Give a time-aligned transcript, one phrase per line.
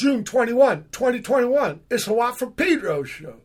[0.00, 1.80] June 21, 2021.
[1.90, 3.36] It's a Watt from Pedro show.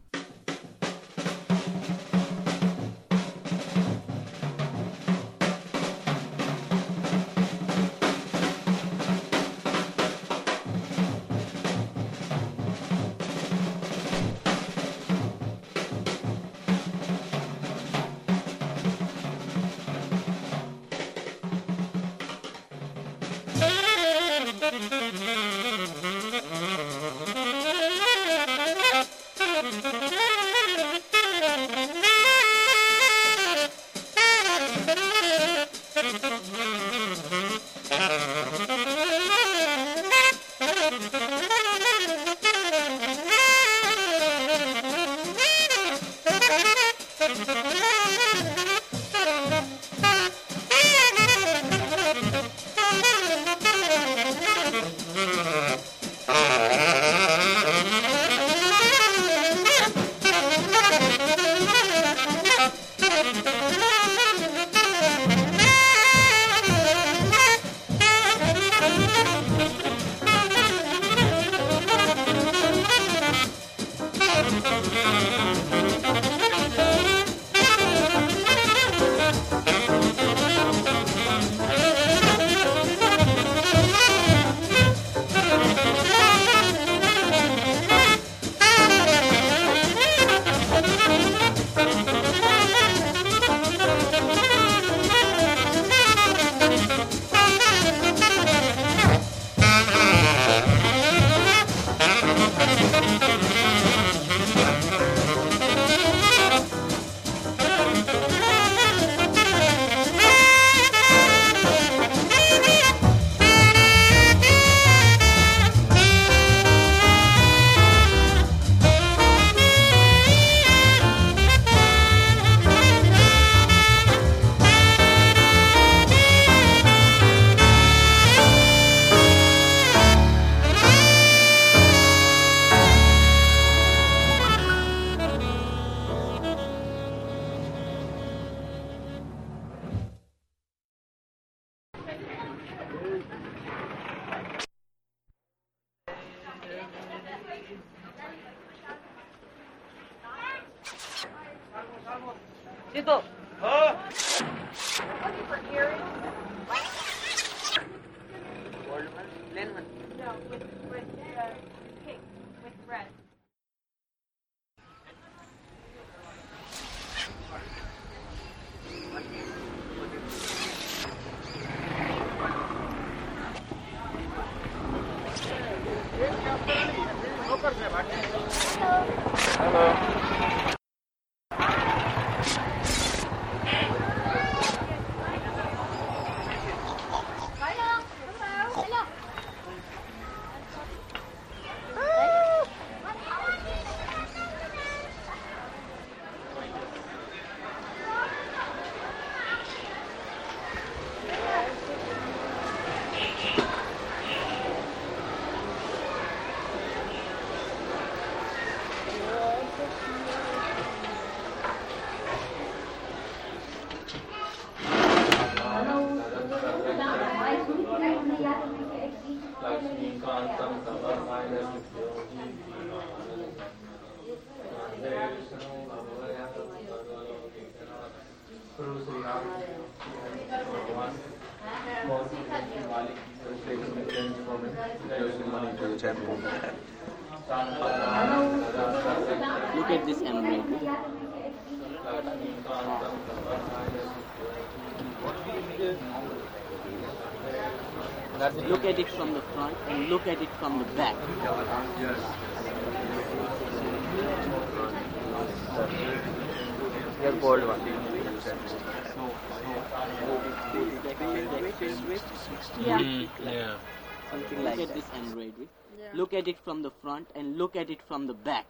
[266.46, 268.66] At it from the front and look at it from the back.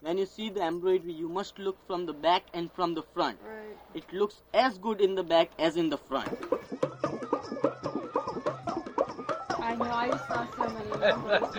[0.00, 3.38] When you see the embroidery, you must look from the back and from the front.
[3.46, 3.76] Right.
[3.94, 6.28] It looks as good in the back as in the front.
[9.60, 11.54] I know, I saw so many numbers.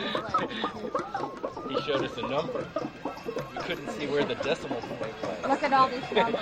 [1.70, 2.68] He showed us a number.
[3.52, 5.48] We couldn't see where the decimal point was.
[5.48, 6.42] Look at all these numbers.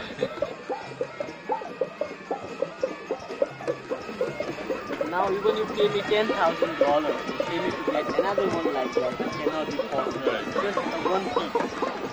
[5.11, 8.73] Now even if you pay me ten thousand dollars, pay me to get another one
[8.73, 10.33] like that, it cannot be possible.
[10.47, 11.53] It's just one piece.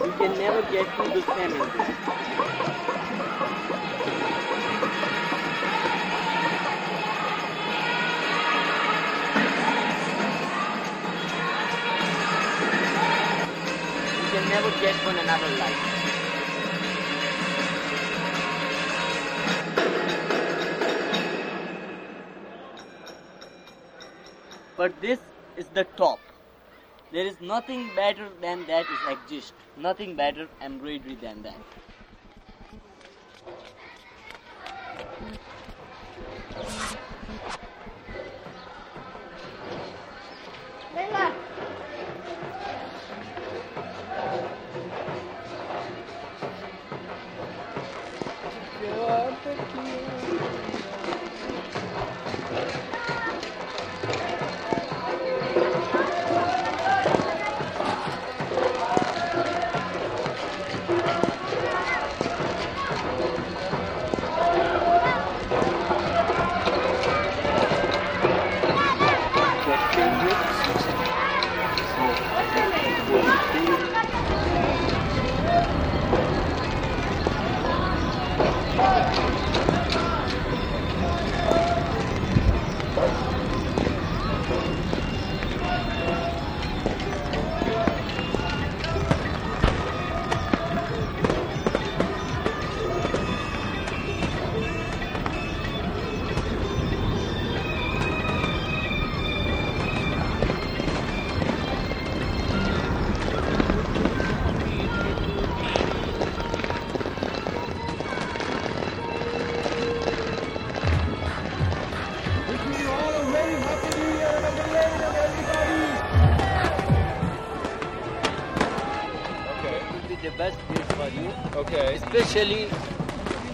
[0.04, 1.22] You can never get to the
[14.30, 15.97] can never get one another like.
[24.78, 25.20] But this
[25.58, 26.20] is the top.
[27.12, 29.52] There is nothing better than that is exist.
[29.76, 31.60] Nothing better embroidery than that.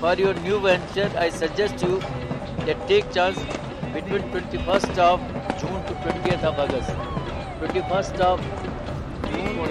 [0.04, 1.98] For your new venture, I suggest you
[2.66, 3.38] that take chance
[3.92, 5.22] between 21st of
[5.60, 6.90] June to 20th of August.
[7.60, 8.42] 21st of
[9.28, 9.62] June,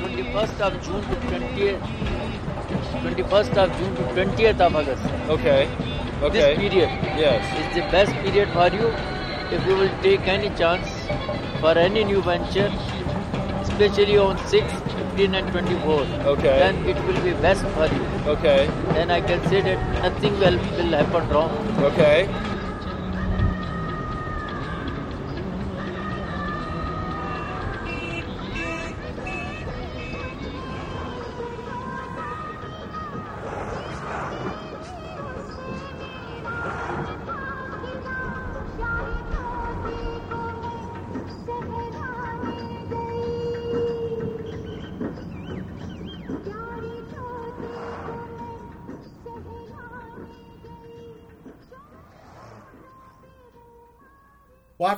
[0.00, 1.86] 21st of June to 20th.
[3.04, 5.06] 21st of June to 20th of August.
[5.36, 5.68] Okay.
[6.22, 6.32] Okay.
[6.32, 6.90] This period
[7.22, 7.54] Yes.
[7.60, 8.90] is the best period for you
[9.58, 10.98] if you will take any chance
[11.60, 12.72] for any new venture,
[13.62, 16.02] especially on 6, 15 and 24.
[16.34, 16.58] Okay.
[16.66, 18.13] Then it will be best for you.
[18.26, 18.66] Okay.
[18.94, 21.50] Then I can say that nothing will, will happen wrong.
[21.84, 22.26] Okay.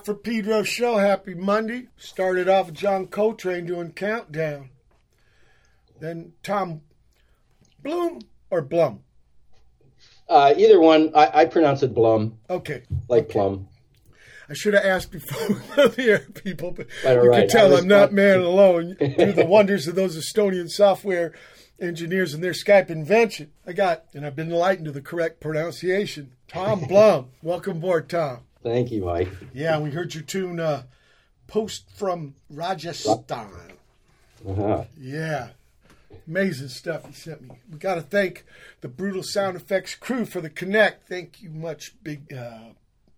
[0.06, 0.97] Watt from Pedro show.
[0.99, 1.88] Happy Monday.
[1.97, 4.70] Started off John Coltrane doing Countdown.
[6.00, 6.82] Then Thom
[7.82, 8.20] Bloom
[8.50, 9.00] or Blum.
[10.29, 12.82] Uh, either one, I, I pronounce it Blum, Okay.
[13.08, 13.69] like plum.
[14.49, 15.49] I should have asked before
[15.88, 17.38] the air people, but Right, you right.
[17.41, 18.97] can tell I'm not not- man alone.
[18.99, 21.32] Through the wonders of those Estonian software
[21.81, 23.53] engineers and their Skype invention.
[23.67, 26.32] I got, and I've been enlightened to the correct pronunciation.
[26.48, 27.29] Thom Blum.
[27.43, 28.41] Welcome aboard, Thom.
[28.67, 29.29] Thank you, Mike.
[29.55, 30.82] Yeah, we heard your tune, uh,
[31.46, 33.53] Post from Rajasthan.
[34.44, 34.85] Uh-huh.
[34.99, 35.51] Yeah.
[36.27, 37.51] Amazing stuff you sent me.
[37.70, 38.44] We got to thank
[38.81, 41.08] the Brutal Sound Effects crew for the connect.
[41.08, 42.70] Thank you much, big, uh,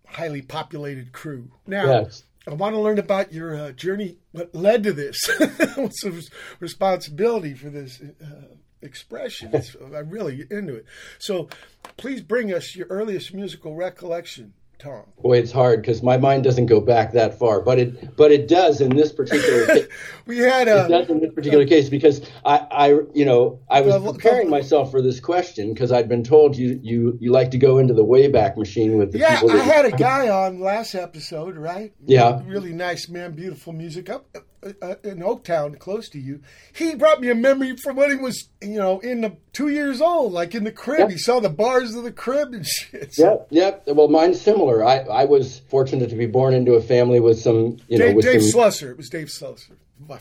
[0.05, 1.49] highly populated crew.
[1.65, 2.23] Now, Yes.
[2.47, 5.19] I want to learn about your uh, journey, what led to this.
[5.75, 6.27] What's the
[6.59, 8.53] responsibility for this uh,
[8.83, 9.49] expression?
[9.53, 10.85] It's, I'm really into it.
[11.17, 11.49] So
[11.97, 15.03] please bring us your earliest musical recollection, Thom.
[15.21, 18.47] Boy, it's hard because my mind doesn't go back that far, but it but it
[18.47, 19.87] does in this particular case.
[20.25, 20.87] We had uh, It a.
[20.87, 25.01] does in this particular case because I, I you know, I was preparing myself for
[25.01, 28.55] this question because I'd been told you you you like to go into the wayback
[28.55, 29.41] machine with the Yeah.
[29.49, 31.93] I had a guy on last episode, right?
[32.05, 32.41] Yeah.
[32.45, 34.27] Really nice man, beautiful music up
[34.61, 36.41] uh, uh, in Oaktown, close to you.
[36.73, 40.01] He brought me a memory from when he was, you know, in the two years
[40.01, 40.99] old, like in the crib.
[40.99, 41.09] Yeah.
[41.09, 43.17] He saw the bars of the crib and shit.
[43.17, 43.83] Yep, yep.
[43.87, 44.83] Well, mine's similar.
[44.83, 48.15] I, I was fortunate to be born into a family with some, you know, Dave,
[48.15, 48.91] with Dave some Slusser.
[48.91, 49.75] It was Dave Slusser.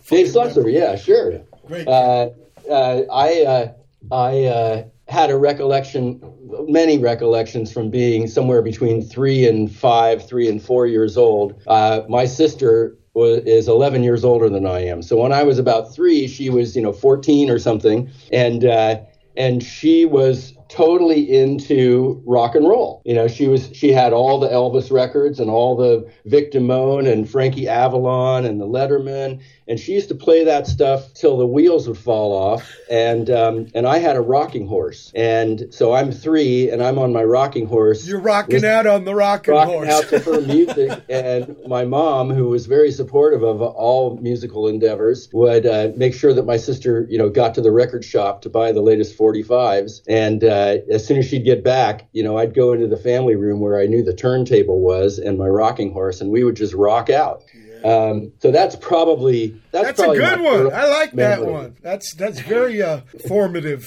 [0.08, 0.70] Dave Slusser, remember.
[0.70, 1.40] yeah, sure.
[1.66, 1.86] Great.
[1.86, 2.30] Uh,
[2.70, 3.72] uh, I uh,
[4.12, 6.20] I uh, had a recollection,
[6.68, 11.60] many recollections from being somewhere between three and five, three and four years old.
[11.66, 15.02] Uh, my sister was, is 11 years older than I am.
[15.02, 18.10] So when I was about three, she was, you know, 14 or something.
[18.32, 19.00] And, uh,
[19.36, 23.00] and she was totally into rock and roll.
[23.04, 27.10] You know, she was she had all the Elvis records and all the Vic Damone
[27.10, 31.46] and Frankie Avalon and the Lettermen, and she used to play that stuff till the
[31.46, 32.74] wheels would fall off.
[32.90, 37.12] And um, and I had a rocking horse, and so I'm three, and I'm on
[37.12, 38.06] my rocking horse.
[38.06, 39.88] You're rocking out on the rocking rocking horse.
[39.88, 45.28] out to her music, and my mom, who was very supportive of all musical endeavors,
[45.32, 48.48] would uh, make sure that my sister, you know, got to the record shop to
[48.48, 50.00] buy the latest 45s.
[50.08, 53.36] And uh, as soon as she'd get back, you know, I'd go into the family
[53.36, 56.72] room where I knew the turntable was and my rocking horse, and we would just
[56.72, 57.42] rock out.
[57.84, 60.72] Um, so that's probably that's, That's a good one.
[60.72, 61.76] I like that one.
[61.82, 63.86] That's that's very uh, formative,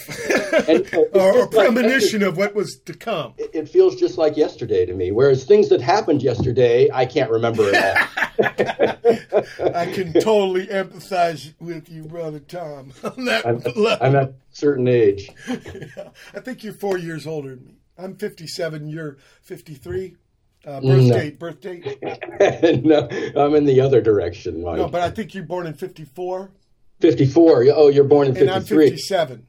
[0.67, 3.33] And, uh, or, or like- premonition of what was to come.
[3.37, 5.11] It it feels just like yesterday to me.
[5.11, 8.07] Whereas things that happened yesterday, I can't remember at all.
[9.75, 12.93] I can totally empathize with you, brother Thom.
[13.03, 13.97] On that I'm, level.
[14.01, 15.29] I'm at a certain age.
[15.47, 17.75] I think you're four years older than me.
[17.97, 18.87] I'm 57.
[18.87, 20.15] You're 53.
[20.65, 21.13] Uh, birth No.
[21.13, 21.97] date, birth date.
[22.85, 24.77] no, I'm in the other direction, Mike.
[24.77, 26.51] No, but I think you're born in 54,
[26.99, 27.65] 54.
[27.73, 28.47] Oh, you're born in 53.
[28.47, 29.47] and I'm 57.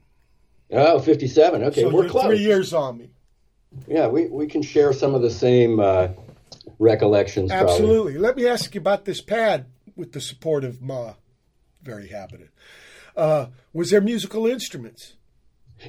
[0.71, 1.63] Oh, 57.
[1.65, 2.25] Okay, so we're close.
[2.25, 3.11] three years on me.
[3.87, 6.09] Yeah, we, we can share some of the same uh,
[6.79, 7.51] recollections.
[7.51, 7.71] Probably.
[7.71, 8.17] Absolutely.
[8.17, 9.65] Let me ask you about this pad
[9.95, 11.13] with the support of Ma.
[11.83, 12.49] Very happy.
[13.15, 15.13] Uh, was there musical instruments?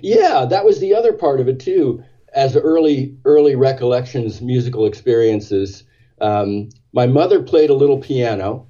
[0.03, 2.05] Yeah, that was the other part of it too.
[2.35, 5.85] As early early recollections, musical experiences.
[6.21, 8.67] Um, my mother played a little piano.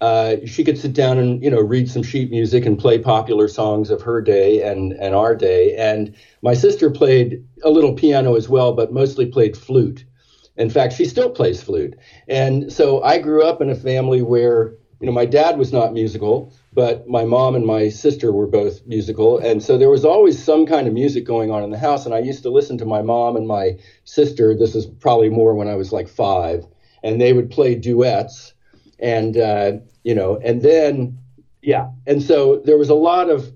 [0.00, 3.48] Uh, she could sit down and you know read some sheet music and play popular
[3.48, 5.76] songs of her day and and our day.
[5.76, 10.04] And my sister played a little piano as well, but mostly played flute.
[10.56, 11.96] In fact, she still plays flute.
[12.28, 15.94] And so I grew up in a family where you know my dad was not
[15.94, 20.42] musical, but my mom and my sister were both musical, and so there was always
[20.42, 22.04] some kind of music going on in the house.
[22.04, 24.54] And I used to listen to my mom and my sister.
[24.54, 26.66] This is probably more when I was like five,
[27.02, 28.52] and they would play duets,
[28.98, 29.72] and uh,
[30.04, 31.18] you know, and then
[31.62, 33.52] yeah, and so there was a lot of.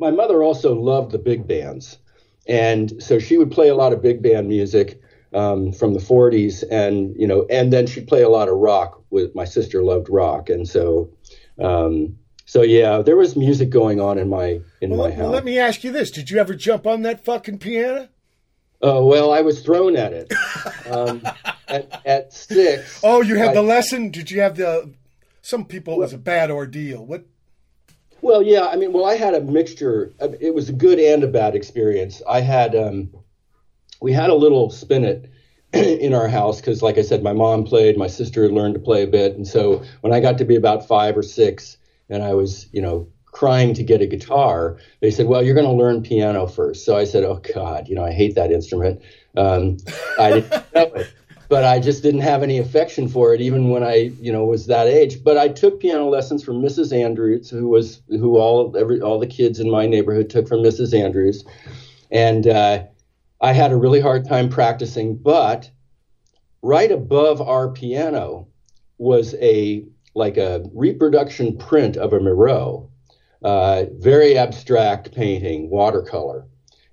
[0.00, 1.98] My mother also loved the big bands,
[2.46, 5.02] and so she would play a lot of big band music
[5.34, 9.02] um, from the 40s, and you know, and then she'd play a lot of rock.
[9.10, 11.10] With my sister loved rock, and so.
[11.58, 15.22] Um, so yeah, there was music going on in my in Well, my house.
[15.24, 18.08] well, let me ask you this: Did you ever jump on that fucking piano?
[18.80, 20.32] Oh well, I was thrown at it
[20.90, 21.20] um,
[21.66, 23.00] at, at six.
[23.02, 24.10] Oh, you had I- the lesson.
[24.10, 24.92] Did you have the?
[25.42, 27.04] Some people it was a bad ordeal.
[27.04, 27.24] What?
[28.22, 30.12] Well, yeah, I mean, well, I had a mixture.
[30.40, 32.20] It was a good and a bad experience.
[32.28, 33.10] I had, um,
[34.00, 35.30] we had a little spinet
[35.72, 39.02] in our house because, like I said, my mom played, my sister learned to play
[39.02, 41.76] a bit, and so when I got to be about five or six,
[42.08, 45.66] and I was, you know, crying to get a guitar, they said, "Well, you're going
[45.66, 46.84] to learn piano first.
[46.84, 49.02] So I said, "Oh God, you know, I hate that instrument."
[49.36, 49.76] Um,
[50.18, 51.12] I didn't know it
[51.48, 54.66] but I just didn't have any affection for it, even when I, you know, was
[54.66, 55.24] that age.
[55.24, 56.92] But I took piano lessons from Mrs.
[56.92, 60.98] Andrews, who was who all every all the kids in my neighborhood took from Mrs.
[60.98, 61.44] Andrews,
[62.10, 62.84] and uh,
[63.40, 65.16] I had a really hard time practicing.
[65.16, 65.70] But
[66.62, 68.48] right above our piano
[68.98, 72.90] was a like a reproduction print of a Miro,
[73.42, 76.46] uh, very abstract painting, watercolor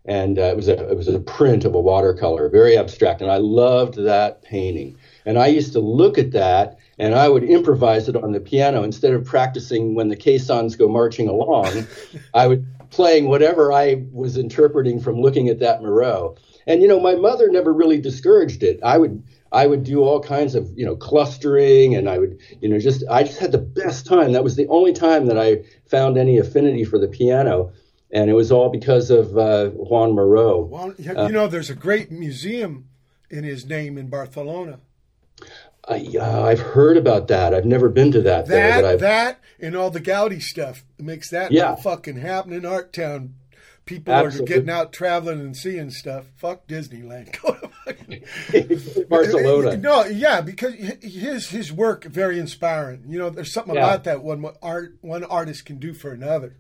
[0.05, 3.31] and uh, it was a it was a print of a watercolor, very abstract, and
[3.31, 4.97] I loved that painting.
[5.25, 8.83] And I used to look at that, and I would improvise it on the piano
[8.83, 11.87] instead of practicing when the caissons go marching along.
[12.33, 16.35] I would playing whatever I was interpreting from looking at that Miro.
[16.65, 18.79] And you know, my mother never really discouraged it.
[18.83, 19.21] I would
[19.51, 23.03] I would do all kinds of you know clustering, and I would you know just
[23.09, 24.31] I just had the best time.
[24.31, 27.71] That was the only time that I found any affinity for the piano
[28.11, 30.61] and it was all because of uh, Juan Miro.
[30.61, 32.87] Well, you you know, there's a great museum
[33.29, 34.79] in his name in Barcelona.
[35.88, 37.54] I, uh, I've heard about that.
[37.54, 38.48] I've never been to that.
[38.48, 41.75] That that and all the Gaudi stuff makes that Yeah.
[41.75, 43.36] fucking happen in Art Town.
[43.86, 44.44] People Absolutely.
[44.44, 46.25] are getting out traveling and seeing stuff.
[46.38, 47.39] Fuck Disneyland.
[47.42, 49.77] Go to fucking Barcelona.
[49.77, 53.04] No, yeah, because his his work very inspiring.
[53.08, 53.84] You know, there's something Yeah.
[53.86, 56.58] about that one what art one artist can do for another.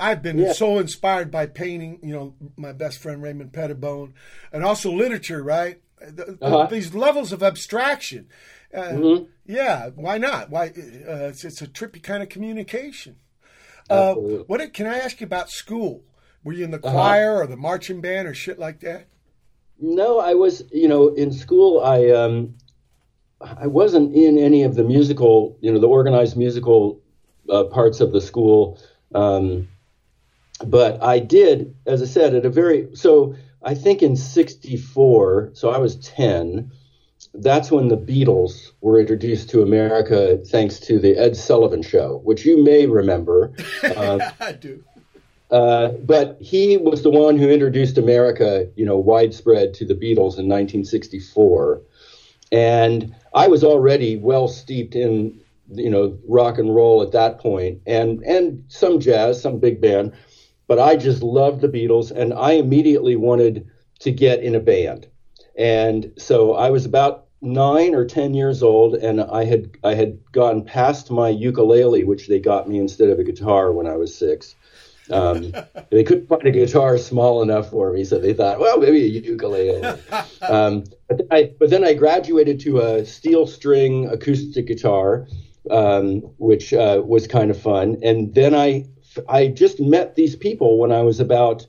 [0.00, 0.52] I've been Yeah.
[0.52, 2.00] so inspired by painting.
[2.02, 4.14] You know, my best friend Raymond Pettibon,
[4.52, 5.42] and also literature.
[5.44, 6.66] Right, Uh-huh.
[6.70, 8.28] these levels of abstraction.
[8.74, 9.24] Uh, Mm-hmm.
[9.46, 10.48] Yeah, why not?
[10.50, 13.16] Why uh, it's, it's a trippy kind of communication.
[13.88, 16.04] Uh, what can I ask you about school?
[16.44, 16.92] Were you in the Uh-huh.
[16.92, 19.08] choir or the marching band or shit like that?
[19.80, 21.80] No, I was, you know, in school.
[21.82, 22.54] I um,
[23.40, 27.00] I wasn't in any of the musical, you know, the organized musical
[27.48, 28.78] uh, parts of the school.
[29.14, 29.68] Um,
[30.64, 35.50] but I did, as I said, at a very so I think in '64.
[35.54, 36.70] So I was ten.
[37.34, 42.44] That's when the Beatles were introduced to America, thanks to the Ed Sullivan Show, which
[42.44, 43.52] you may remember.
[43.84, 44.82] Uh, I do.
[45.50, 50.38] uh, but he was the one who introduced America, you know, widespread to the Beatles
[50.38, 51.82] in 1964.
[52.52, 55.40] And I was already well steeped in,
[55.72, 60.12] you know, rock and roll at that point and, and some jazz, some big band.
[60.70, 65.08] But I just loved the Beatles and I immediately wanted to get in a band.
[65.58, 70.20] And so I was about nine or ten years old, and I had I had
[70.30, 74.16] gone past my ukulele, which they got me instead of a guitar when I was
[74.16, 74.54] six.
[75.10, 75.52] Um,
[75.90, 79.08] they couldn't find a guitar small enough for me, so they thought, well, maybe a
[79.08, 79.98] ukulele.
[80.48, 85.26] Um, but, then I, but then I graduated to a steel string acoustic guitar,
[85.68, 87.98] um, which uh, was kind of fun.
[88.02, 88.86] And then I
[89.28, 91.66] I just met these people when I was about,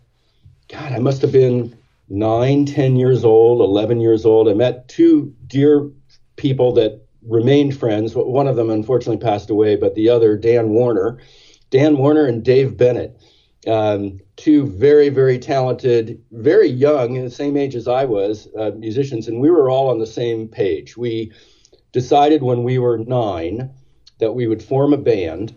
[0.70, 1.78] God, I must have been
[2.10, 4.50] nine, ten years old, eleven years old.
[4.50, 5.90] I met two dear
[6.36, 8.14] people that remained friends.
[8.16, 11.20] One of them unfortunately passed away, but the other, Dan Warner,
[11.70, 13.20] Dan Warner and Dave Bennett,
[13.68, 19.28] um, two very, very talented, very young, the same age as I was, uh, musicians,
[19.28, 20.98] and we were all on the same page.
[20.98, 21.32] We
[21.92, 23.70] decided when we were nine
[24.20, 25.56] that we would form a band.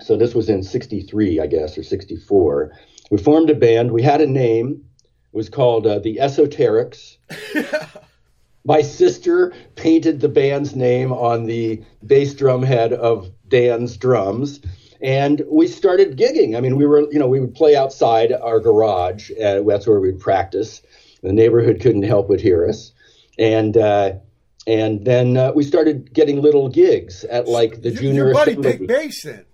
[0.00, 2.72] So this was in 63, I guess, or 64.
[3.10, 3.92] We formed a band.
[3.92, 4.84] We had a name.
[5.32, 7.16] It was called uh, the Esoterics.
[8.64, 14.60] My sister painted the band's name on the bass drum head of Dan's drums.
[15.00, 16.56] And we started gigging.
[16.56, 19.32] I mean, we were, you know, we would play outside our garage.
[19.32, 20.80] Uh, that's where we'd practice.
[21.22, 22.92] The neighborhood couldn't help but hear us.
[23.36, 24.12] And, uh,
[24.66, 28.54] and then uh, we started getting little gigs at like the Your- junior Your buddy.
[28.54, 29.44] Big Bass then.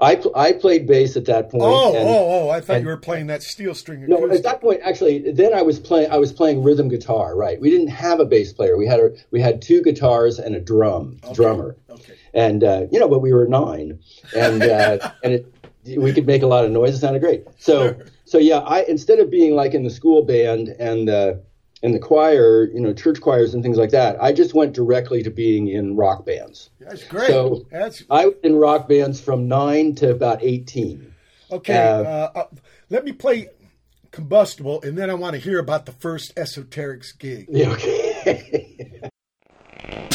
[0.00, 1.64] I, I played bass at that point.
[1.64, 2.50] Oh, and- oh, oh!
[2.50, 5.52] I thought and- you were playing that steel string no, at that point, actually, then
[5.52, 6.10] I was playing.
[6.10, 7.36] I was playing rhythm guitar.
[7.36, 8.76] Right, we didn't have a bass player.
[8.76, 11.76] We had a we had two guitars and a drum drummer.
[11.90, 12.14] Okay.
[12.32, 13.98] And uh, you know, but we were nine,
[14.36, 15.52] and uh, and it,
[15.96, 16.94] we could make a lot of noise.
[16.94, 17.46] It sounded great.
[17.58, 21.42] So so yeah, I instead of being like in the school band and the
[21.82, 25.22] and the choir, you know, church choirs and things like that, I just went directly
[25.22, 26.70] to being in rock bands.
[26.80, 27.28] That's great.
[27.28, 31.14] So- That's I was in rock bands from nine to about eighteen.
[31.50, 31.74] okay.
[31.76, 32.44] uh, Uh, uh,
[32.90, 33.48] let me play
[34.10, 37.46] combustible, and then I want to hear about the first esoterics gig.
[37.50, 39.00] Yeah, okay.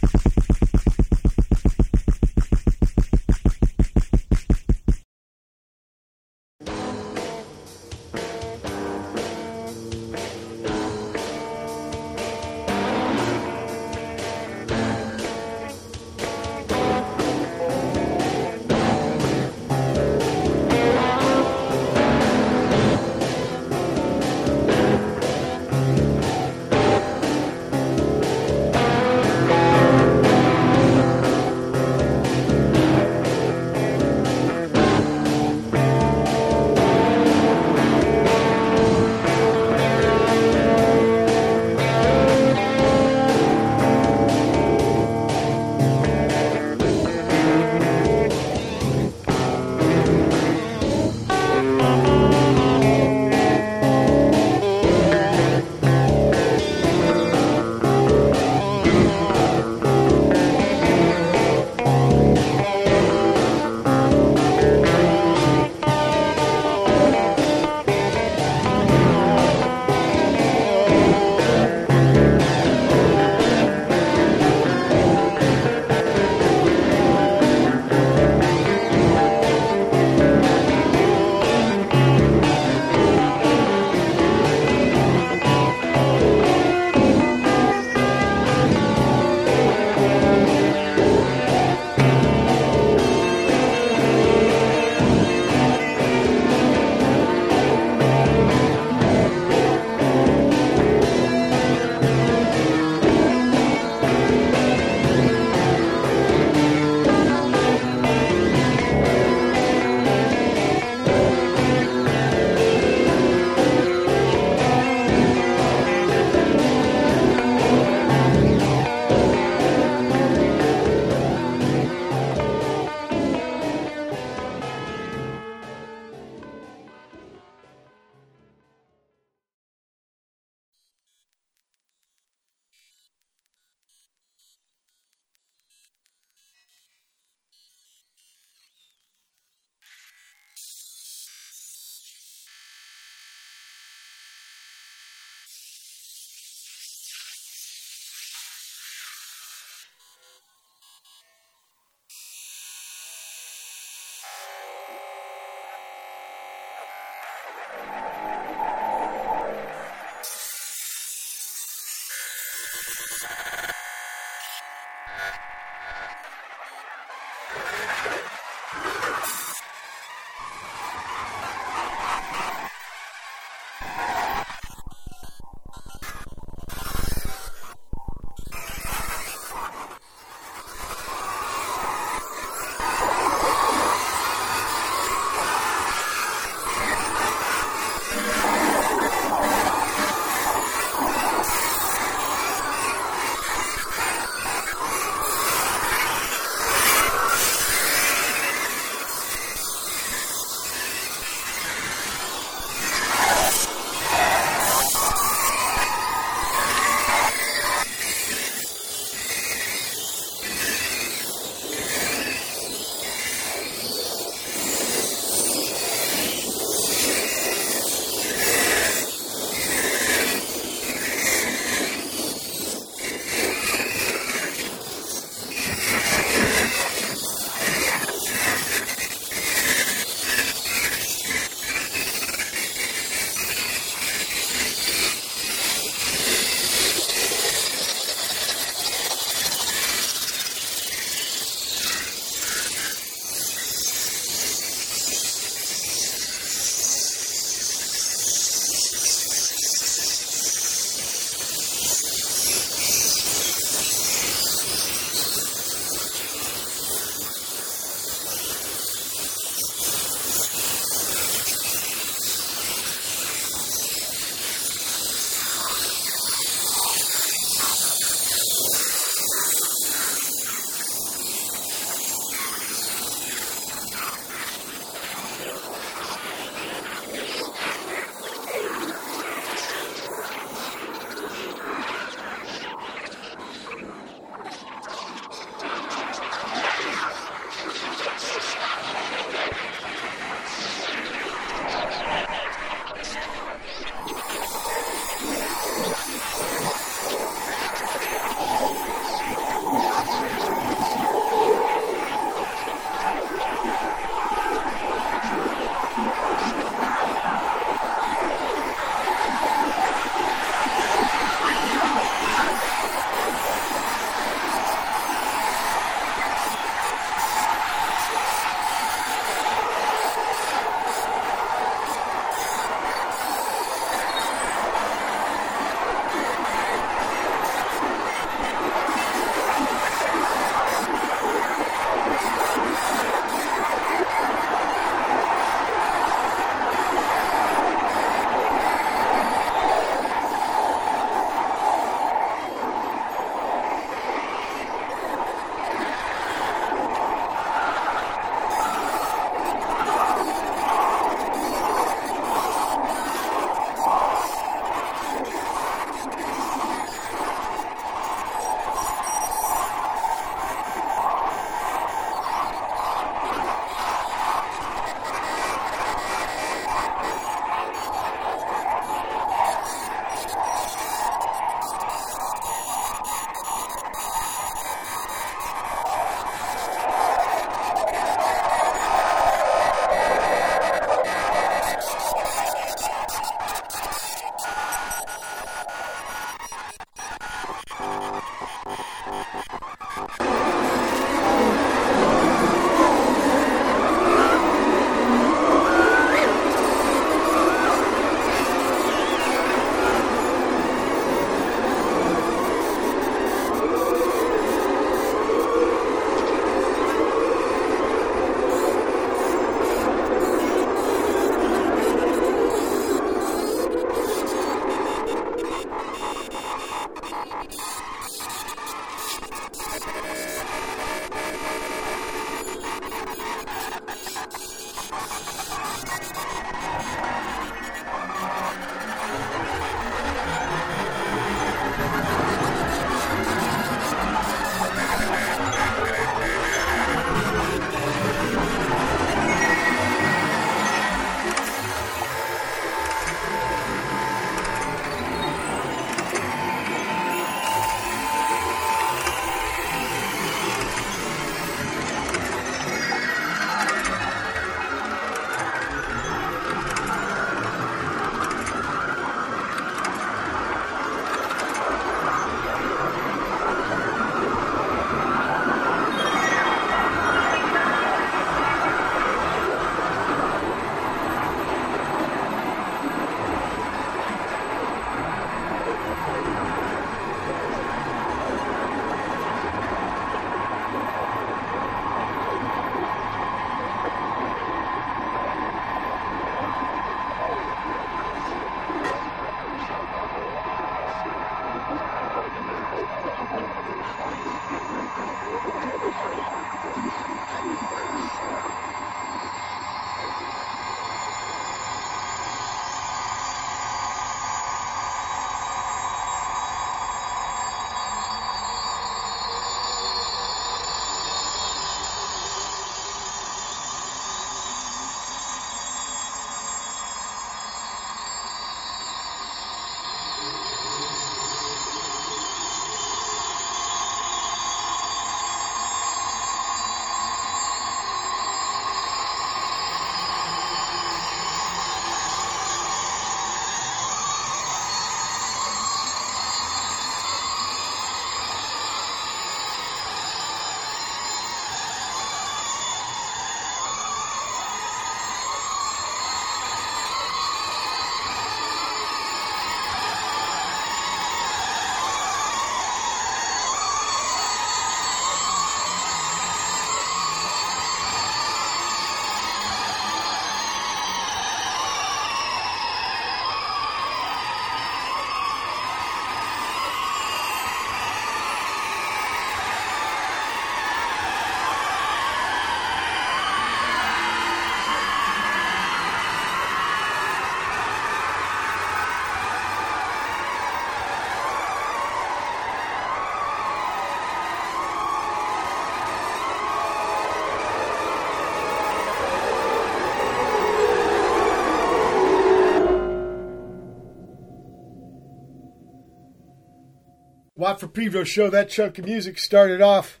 [597.46, 598.28] Watt from Pedro show.
[598.28, 600.00] That chunk of music started off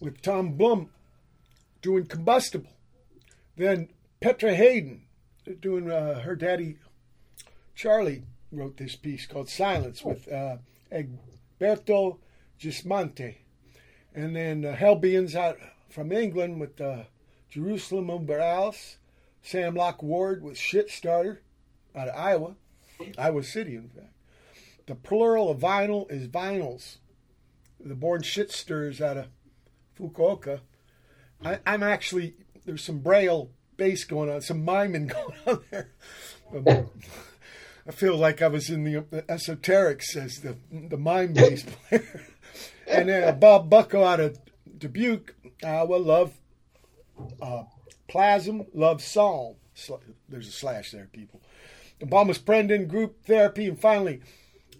[0.00, 0.88] with Thom Blum
[1.82, 2.70] doing Combustible.
[3.58, 5.02] Then Petra Haden
[5.60, 6.78] doing uh, her daddy
[7.74, 10.56] Charlie wrote this piece called Silence with uh,
[10.90, 12.16] Egberto
[12.58, 13.34] Gismonti.
[14.14, 15.58] And then uh, Hellbeings out
[15.90, 17.02] from England with uh,
[17.50, 18.96] Jerusalem Uber Alles,
[19.42, 21.42] Sam Locke Ward with Shit Starter
[21.94, 22.54] out of Iowa,
[23.18, 24.11] Iowa City, in fact.
[24.92, 26.98] The plural of vinyl is vinyls.
[27.80, 29.28] The Born Shit Stirrers out of
[29.98, 30.60] Fukuoka.
[31.42, 32.34] I, I'm actually,
[32.66, 36.88] there's some Braille bass going on, some miming going on there.
[37.86, 42.26] I feel like I was in the esoterics as the the mime bass player.
[42.86, 44.38] and then Bob Bucko out of
[44.76, 45.34] Dubuque,
[45.64, 46.34] I Iowa, love
[47.40, 47.62] uh,
[48.08, 49.54] Plasm, love Psalm.
[50.28, 51.40] There's a slash there, people.
[52.04, 54.20] Bomis Prendin, group therapy, and finally,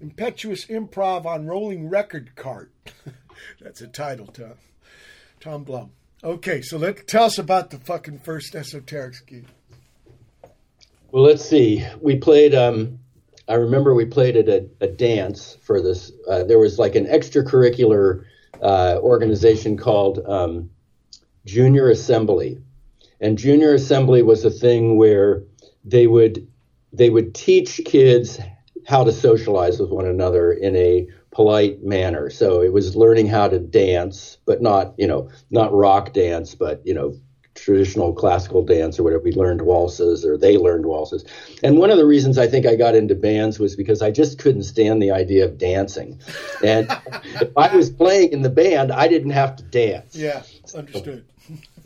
[0.03, 2.73] impetuous improv on rolling record cart.
[3.61, 4.55] That's a title, Thom.
[5.41, 5.93] Thom Blum.
[6.25, 9.47] Okay, so let tell us about the fucking first esoteric gig.
[11.11, 11.87] Well, let's see.
[12.01, 12.55] We played.
[12.55, 12.99] Um,
[13.49, 16.13] I remember we played at a, a dance for this.
[16.29, 18.25] Uh, there was like an extracurricular
[18.61, 20.71] uh, organization called um,
[21.45, 22.61] Junior Assembly,
[23.21, 25.43] and Junior Assembly was a thing where
[25.85, 26.47] they would
[26.93, 28.39] they would teach kids
[28.87, 32.31] how to socialize with one another in a polite manner.
[32.31, 36.85] So it was learning how to dance, but not, you know, not rock dance, but,
[36.87, 37.17] you know,
[37.55, 39.23] traditional classical dance or whatever.
[39.23, 41.25] We learned waltzes or they learned waltzes.
[41.63, 44.39] And one of the reasons I think I got into bands was because I just
[44.39, 46.21] couldn't stand the idea of dancing.
[46.65, 46.91] And
[47.25, 50.15] if I was playing in the band, I didn't have to dance.
[50.15, 50.43] Yeah,
[50.75, 51.25] understood.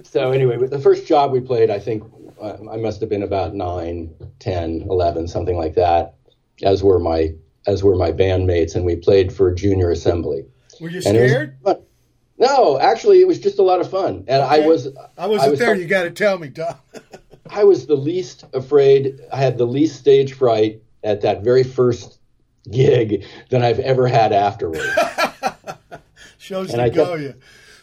[0.02, 2.04] So anyway, the first job we played, I think
[2.40, 6.14] uh, I must have been about 9, 10, 11, something like that,
[6.62, 7.34] as were my
[7.66, 10.44] as were my bandmates, and we played for junior assembly.
[10.80, 11.56] Were you scared?
[12.38, 14.62] no, actually, it was just a lot of fun, and okay.
[14.62, 14.88] I was.
[15.18, 15.74] I wasn't I was there.
[15.74, 16.74] you got to tell me, Thom.
[17.50, 19.20] I was the least afraid.
[19.32, 22.18] I had the least stage fright at that very first
[22.70, 24.84] gig than I've ever had afterwards.
[26.38, 27.34] Shows and to go you.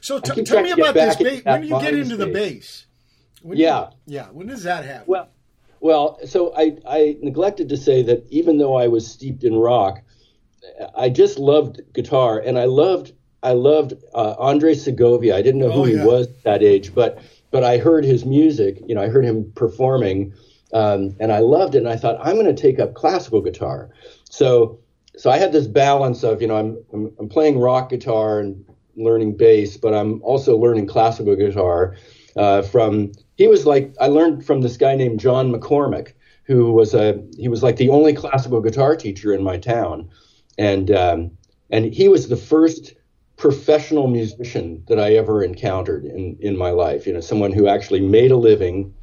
[0.02, 1.46] So t- tell me about this bass.
[1.46, 2.86] When do you get into the bass?
[3.42, 4.26] When yeah, you, yeah.
[4.28, 5.06] When does that happen?
[5.08, 5.30] Well,
[5.84, 10.02] well, so I, I neglected to say that even though I was steeped in rock,
[10.98, 13.12] I just loved guitar, and I loved
[13.44, 15.36] I loved uh, Andre Segovia.
[15.36, 16.00] I didn't know who oh, yeah.
[16.00, 17.20] he was at that age, but
[17.52, 18.82] but I heard his music.
[18.88, 20.34] You know, I heard him performing,
[20.72, 21.80] um, and I loved it.
[21.80, 23.90] And I thought I'm going to take up classical guitar.
[24.30, 24.80] So
[25.18, 28.64] so I had this balance of you know I'm, I'm I'm playing rock guitar and
[28.96, 31.98] learning bass, but I'm also learning classical guitar
[32.38, 36.14] uh, from he was like I learned from this guy named John McCormick,
[36.44, 40.10] who was a he was like the only classical guitar teacher in my town,
[40.58, 41.32] and um,
[41.70, 42.94] and he was the first
[43.36, 47.08] professional musician that I ever encountered in in my life.
[47.08, 48.94] You know, someone who actually made a living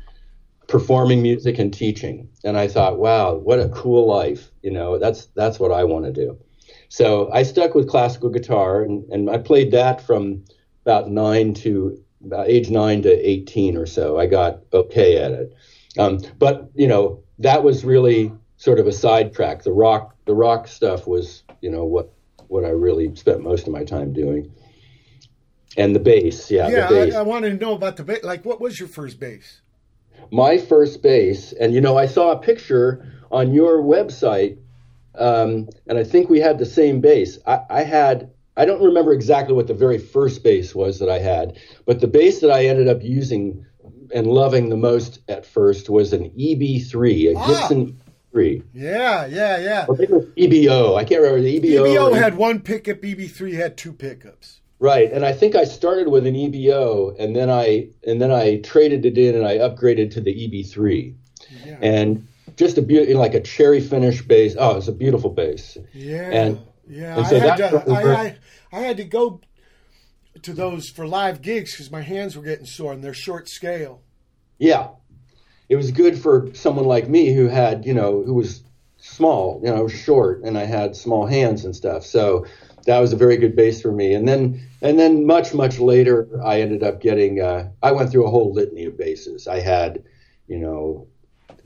[0.70, 2.28] performing music and teaching.
[2.44, 4.50] And I thought, wow, what a cool life.
[4.62, 6.38] You know, that's that's what I want to do.
[6.88, 10.44] So I stuck with classical guitar and, and I played that from
[10.84, 15.54] about nine to about age nine to 18 or so, I got okay at it.
[15.98, 19.62] Um, but, you know, that was really sort of a sidetrack.
[19.62, 22.12] The rock, the rock stuff was, you know, what,
[22.48, 24.52] what I really spent most of my time doing.
[25.76, 26.68] And the bass, yeah.
[26.68, 27.14] Yeah, bass.
[27.14, 28.24] I, I wanted to know about the bass.
[28.24, 29.60] Like, what was your first bass?
[30.30, 34.58] My first bass, and you know, I saw a picture on your website,
[35.14, 37.38] um, and I think we had the same bass.
[37.46, 41.18] I, I had I don't remember exactly what the very first bass was that I
[41.18, 43.64] had, but the bass that I ended up using
[44.12, 47.46] and loving the most at first was an EB3, a ah.
[47.46, 48.00] Gibson
[48.32, 48.62] 3.
[48.72, 49.82] Yeah, yeah, yeah.
[49.82, 50.96] I think it was EBO.
[50.96, 51.86] I can't remember the EBO.
[51.86, 52.98] EBO had one pickup.
[52.98, 54.60] EB3 had two pickups.
[54.78, 58.56] Right, and I think I started with an EBO, and then I and then I
[58.60, 61.14] traded it in, and I upgraded to the EB3,
[61.66, 61.78] yeah.
[61.82, 62.26] and
[62.56, 64.56] just a beautiful, like a cherry finish bass.
[64.58, 65.76] Oh, it's a beautiful bass.
[65.92, 66.30] Yeah.
[66.30, 68.36] And yeah, so I, had to, I,
[68.72, 69.40] I, had to go
[70.42, 74.02] to those for live gigs because my hands were getting sore and they're short scale.
[74.58, 74.88] Yeah,
[75.68, 78.64] it was good for someone like me who had, you know, who was
[78.96, 82.04] small, you know, short, and I had small hands and stuff.
[82.04, 82.44] So
[82.86, 84.14] that was a very good base for me.
[84.14, 87.40] And then, and then much, much later, I ended up getting.
[87.40, 89.46] Uh, I went through a whole litany of bases.
[89.46, 90.02] I had,
[90.48, 91.06] you know,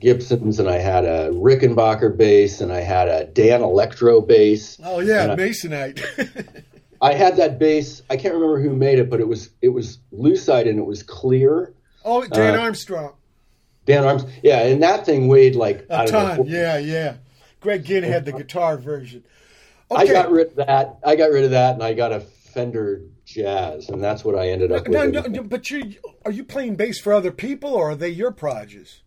[0.05, 4.79] Gibsons, and I had a Rickenbacker bass, and I had a Danelectro bass.
[4.83, 6.63] Oh yeah, Masonite.
[7.01, 8.03] I had that bass.
[8.07, 11.01] I can't remember who made it, but it was it was lucite and it was
[11.01, 11.73] clear.
[12.03, 13.13] Oh, Dan uh, Armstrong.
[13.87, 14.31] Dan Armstrong.
[14.43, 16.37] Yeah, and that thing weighed like a ton.
[16.37, 17.15] Know, yeah, yeah.
[17.59, 19.23] Greg Ginn had the guitar version.
[19.89, 20.99] I got rid of that.
[21.03, 24.49] I got rid of that, and I got a Fender Jazz, and that's what I
[24.49, 25.13] ended up No, with.
[25.15, 28.31] no, no, but you are you playing bass for other people or are they your
[28.31, 29.01] projects?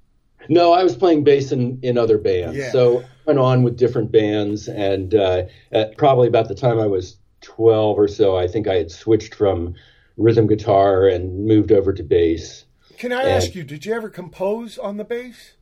[0.49, 2.57] No, I was playing bass in, in other bands.
[2.57, 2.71] Yeah.
[2.73, 6.87] So I went on with different bands, and uh, at probably about the time I
[6.87, 9.75] was 12 or so, I think I had switched from
[10.17, 12.65] rhythm guitar and moved over to bass.
[12.99, 15.53] Can I And- ask you, did you ever compose on the bass?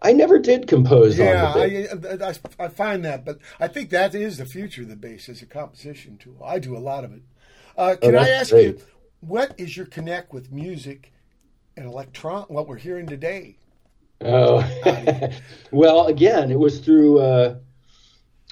[0.00, 2.40] I never did compose Yeah, on the bass.
[2.60, 5.28] I, I I find that, but I think that is the future of the bass
[5.28, 6.40] as a composition tool.
[6.44, 7.22] I do a lot of it.
[7.76, 8.78] Uh, can I Oh, that's ask you,
[9.20, 11.12] what is your connect with music
[11.78, 12.44] and electron?
[12.48, 13.56] What we're hearing today?
[14.20, 14.68] Oh,
[15.70, 17.20] well, again, it was through.
[17.20, 17.56] Uh,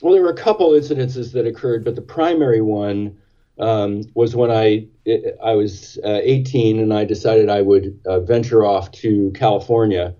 [0.00, 3.18] well, there were a couple incidences that occurred, but the primary one
[3.58, 4.86] um, was when I
[5.42, 10.14] I was uh, 18 and I decided I would uh, venture off to California,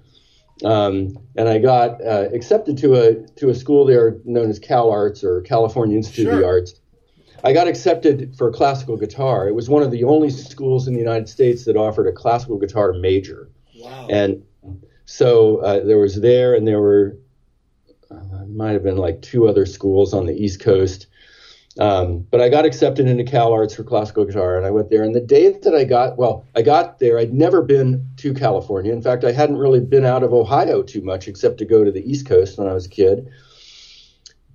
[0.65, 4.91] um, and I got uh, accepted to a to a school there known as Cal
[4.91, 6.75] Arts or California Institute of the Arts.
[7.47, 9.47] I got accepted for classical guitar.
[9.47, 12.59] It was one of the only schools in the United States that offered a classical
[12.59, 13.49] guitar major.
[13.79, 14.09] Wow.
[14.11, 14.43] And
[15.05, 17.17] so uh, there was there, and there were
[18.11, 21.07] uh, might have been like two other schools on the East Coast.
[21.79, 25.05] Um, but I got accepted into Cal Arts for classical guitar, and I went there.
[25.05, 27.17] And the day that I got, well, I got there.
[27.17, 28.93] I'd never been to California.
[28.93, 31.93] In fact, I hadn't really been out of Ohio too much, except to go to
[31.93, 33.31] the East Coast when I was a kid.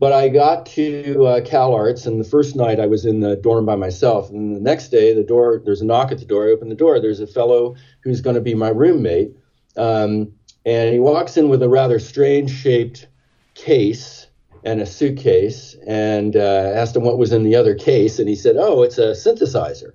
[0.01, 3.35] But I got to uh, Cal Arts, and the first night I was in the
[3.35, 4.31] dorm by myself.
[4.31, 6.47] And the next day, the door there's a knock at the door.
[6.47, 6.99] I open the door.
[6.99, 9.37] There's a fellow who's going to be my roommate,
[9.77, 10.33] um,
[10.65, 13.09] and he walks in with a rather strange shaped
[13.53, 14.25] case
[14.63, 18.35] and a suitcase, and uh, asked him what was in the other case, and he
[18.35, 19.91] said, "Oh, it's a synthesizer."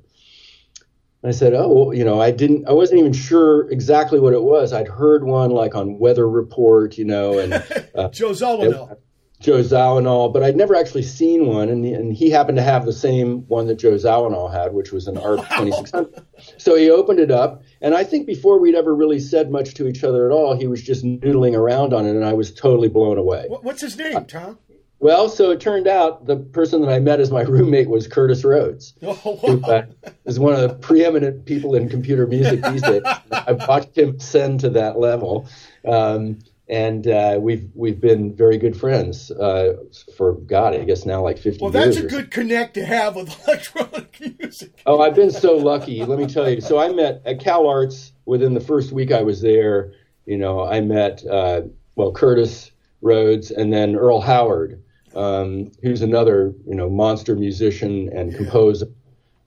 [1.25, 2.69] And I said, "Oh, well, you know, I didn't.
[2.69, 4.73] I wasn't even sure exactly what it was.
[4.73, 7.55] I'd heard one like on Weather Report, you know, and."
[7.93, 8.99] Uh, Joe Zawinul.
[9.41, 12.93] Joe Zawinul, but I'd never actually seen one, and, and he happened to have the
[12.93, 16.25] same one that Joe Zawinul had, which was an ARP 2600.
[16.57, 19.87] So he opened it up, and I think before we'd ever really said much to
[19.87, 22.89] each other at all, he was just noodling around on it, and I was totally
[22.89, 23.47] blown away.
[23.49, 24.59] What's his name, Thom?
[24.99, 28.43] Well, so it turned out the person that I met as my roommate was Curtis
[28.45, 29.85] Roads, Oh, who uh,
[30.25, 33.03] is one of the preeminent people in computer music these days.
[33.31, 35.47] I've watched him ascend to that level.
[35.87, 36.39] Um,
[36.69, 39.75] and uh, we've we've been very good friends uh,
[40.17, 42.09] for God, I guess now like fifty Well, that's a so.
[42.09, 44.73] good connect to have with electronic music.
[44.85, 46.05] Oh, I've been so lucky.
[46.05, 46.61] Let me tell you.
[46.61, 49.93] So I met at Cal Arts within the first week I was there.
[50.25, 51.63] You know, I met uh,
[51.95, 54.83] well Curtis Roads and then Earl Howard,
[55.15, 58.89] um, who's another you know monster musician and composer,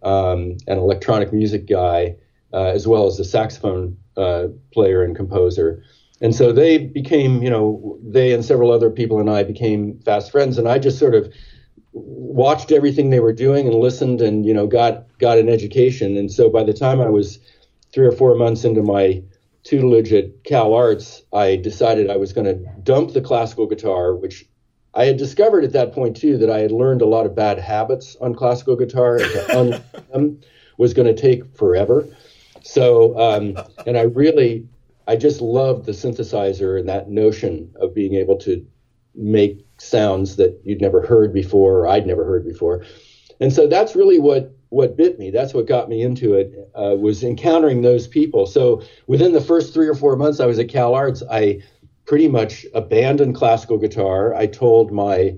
[0.04, 2.16] um, an electronic music guy,
[2.54, 5.84] uh, as well as a saxophone uh, player and composer.
[6.22, 10.32] And so they became, you know, they and several other people and I became fast
[10.32, 10.58] friends.
[10.58, 11.32] And I just sort of
[11.94, 16.32] watched everything they were doing and listened and you know got got an education and
[16.32, 17.40] so by the time i was
[17.92, 19.22] three or four months into my
[19.64, 22.54] tutelage at cal arts i decided i was going to
[22.84, 24.46] dump the classical guitar which
[24.94, 27.58] i had discovered at that point too that i had learned a lot of bad
[27.58, 29.18] habits on classical guitar
[29.50, 30.40] and to them
[30.78, 32.08] was going to take forever
[32.62, 33.58] so um,
[33.88, 34.68] and i really
[35.12, 38.66] i just loved the synthesizer and that notion of being able to
[39.16, 42.86] make sounds that you'd never heard before or I'd never heard before.
[43.42, 45.32] And so that's really what what bit me.
[45.32, 48.46] That's what got me into it uh, was encountering those people.
[48.46, 51.62] So within the first three or four months I was at Cal Arts, I
[52.06, 54.36] pretty much abandoned classical guitar.
[54.36, 55.38] I told my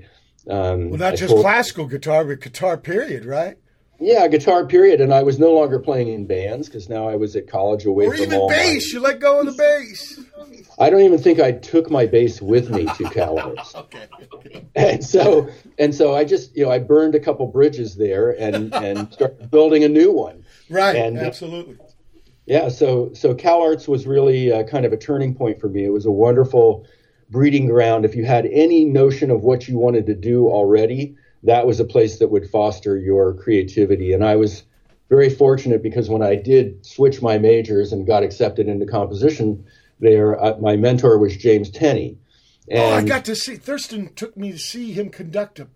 [0.50, 3.58] um, Well, not I just told- classical guitar, but guitar period, right?
[4.02, 7.36] Yeah, guitar period, and I was no longer playing in bands because now I was
[7.36, 8.92] at college away Or from even all my- bass.
[8.92, 10.20] You let go of the bass.
[10.80, 13.76] I don't even think I took my bass with me to Cal Arts.
[14.34, 14.66] Okay.
[14.76, 15.48] and so
[15.78, 19.52] and so I just you know I burned a couple bridges there and and started
[19.52, 20.44] building a new one.
[20.70, 20.96] Right.
[20.96, 21.78] And, uh, absolutely.
[22.48, 25.86] Yeah, so so CalArts was really uh, kind of a turning point for me.
[25.86, 26.86] It was a wonderful
[27.30, 28.04] breeding ground.
[28.04, 31.86] If you had any notion of what you wanted to do already, that was a
[31.86, 34.14] place that would foster your creativity.
[34.14, 34.64] And I was
[35.10, 39.66] very fortunate because when I did switch my majors and got accepted into composition,
[40.00, 42.18] there uh, my mentor was James Tenney.
[42.70, 43.56] And oh, I got to see.
[43.58, 45.68] Thurston took me to see him conduct a,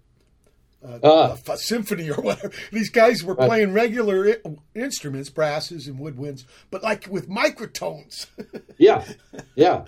[0.84, 1.38] a, Ah.
[1.50, 2.54] a symphony or whatever.
[2.72, 8.28] These guys were playing regular I- instruments, brasses and woodwinds, but like with microtones.
[8.78, 9.06] Yeah,
[9.56, 9.86] yeah.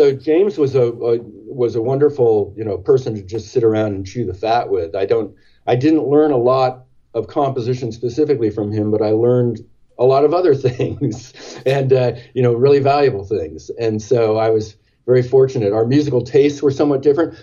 [0.00, 3.92] So James was a, a was a wonderful you know person to just sit around
[3.92, 4.94] and chew the fat with.
[4.94, 5.36] I don't
[5.66, 9.60] I didn't learn a lot of composition specifically from him, but I learned
[9.98, 11.34] a lot of other things
[11.66, 13.70] and uh, you know really valuable things.
[13.78, 14.74] And so I was
[15.04, 15.74] very fortunate.
[15.74, 17.34] Our musical tastes were somewhat different.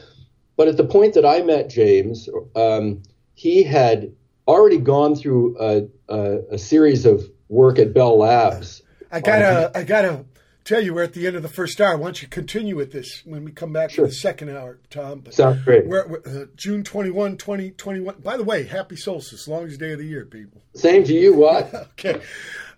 [0.55, 3.03] but at the point that I met James, um,
[3.35, 4.11] he had
[4.47, 8.81] already gone through a, a, a series of work at Bell Labs.
[9.11, 10.25] I gotta, I gotta
[10.67, 11.97] tell you, we're at the end of the first hour.
[11.97, 14.05] Why don't you continue with this when we come back Sure.
[14.05, 15.21] for the second hour, Thom?
[15.21, 15.87] But Sounds great.
[15.87, 18.15] We're, we're, uh, June 21, 2021.
[18.19, 20.61] By the way, happy solstice, longest day of the year, people.
[20.75, 21.73] Same to you, what?
[21.99, 22.21] Okay.